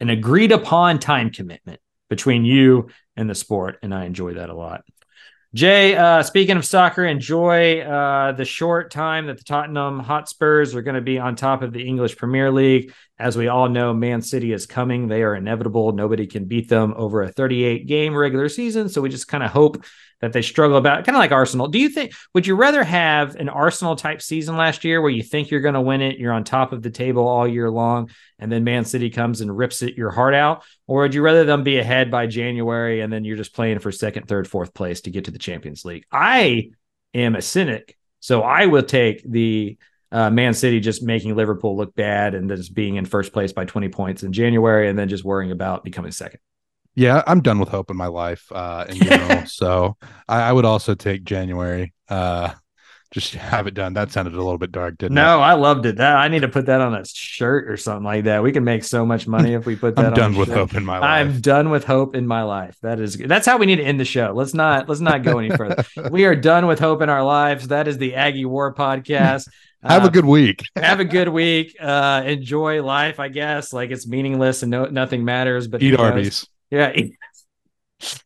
[0.00, 4.54] an agreed upon time commitment between you and the sport, and I enjoy that a
[4.54, 4.82] lot.
[5.54, 10.82] Jay, uh, speaking of soccer, enjoy uh, the short time that the Tottenham Hotspurs are
[10.82, 12.92] going to be on top of the English Premier League.
[13.18, 15.06] As we all know, Man City is coming.
[15.06, 15.92] They are inevitable.
[15.92, 18.88] Nobody can beat them over a 38 game regular season.
[18.88, 19.84] So we just kind of hope
[20.20, 21.68] that they struggle about kind of like Arsenal.
[21.68, 25.22] Do you think, would you rather have an Arsenal type season last year where you
[25.22, 28.10] think you're going to win it, you're on top of the table all year long,
[28.38, 30.64] and then Man City comes and rips it your heart out?
[30.86, 33.92] Or would you rather them be ahead by January and then you're just playing for
[33.92, 36.04] second, third, fourth place to get to the Champions League?
[36.10, 36.70] I
[37.12, 37.96] am a cynic.
[38.20, 39.76] So I will take the
[40.14, 43.64] uh, Man City just making Liverpool look bad and just being in first place by
[43.64, 46.38] 20 points in January and then just worrying about becoming second.
[46.94, 49.46] Yeah, I'm done with hope in my life uh, in general.
[49.46, 49.96] so
[50.28, 51.92] I, I would also take January.
[52.08, 52.52] Uh,
[53.10, 53.94] just have it done.
[53.94, 55.96] That sounded a little bit dark, didn't No, I loved it.
[55.96, 58.42] That I need to put that on a shirt or something like that.
[58.42, 60.58] We can make so much money if we put that I'm on done with shirt.
[60.58, 61.08] hope in my life.
[61.08, 62.76] I'm done with hope in my life.
[62.82, 64.32] That is that's how we need to end the show.
[64.34, 65.84] Let's not let's not go any further.
[66.10, 67.68] we are done with hope in our lives.
[67.68, 69.48] That is the Aggie War podcast.
[69.84, 70.62] have Uh, a good week.
[70.76, 71.76] have a good week.
[71.80, 73.72] Uh enjoy life, I guess.
[73.72, 75.98] Like it's meaningless and no nothing matters, but Eat?
[75.98, 76.46] Arby's.
[76.70, 76.92] Yeah.
[76.94, 77.16] eat-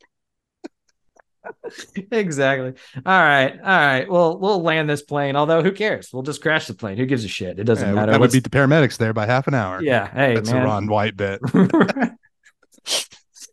[2.12, 2.74] exactly.
[3.04, 3.52] All right.
[3.60, 4.08] All right.
[4.08, 5.36] Well, we'll land this plane.
[5.36, 6.10] Although, who cares?
[6.12, 6.96] We'll just crash the plane.
[6.96, 7.58] Who gives a shit?
[7.58, 8.12] It doesn't Yeah, matter.
[8.12, 9.82] That would What's- beat the paramedics there by half an hour.
[9.82, 10.10] yeah.
[10.10, 10.62] Hey, That's man.
[10.62, 11.40] a Ron White bit.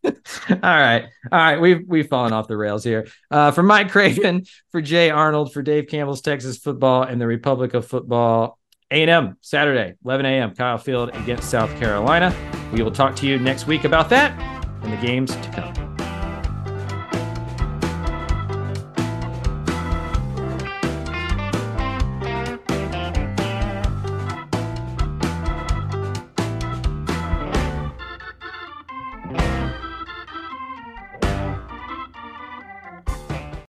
[0.49, 1.03] all right.
[1.31, 1.59] All right.
[1.59, 3.07] We've we've fallen off the rails here.
[3.31, 7.73] Uh, for Mike Craven, for Jay Arnold, for Dave Campbell's Texas football and the Republic
[7.73, 8.59] of Football.
[8.91, 10.53] A&M Saturday, 11 a.m.
[10.53, 12.33] Kyle Field against South Carolina.
[12.71, 14.39] We will talk to you next week about that
[14.83, 15.94] and the games to come.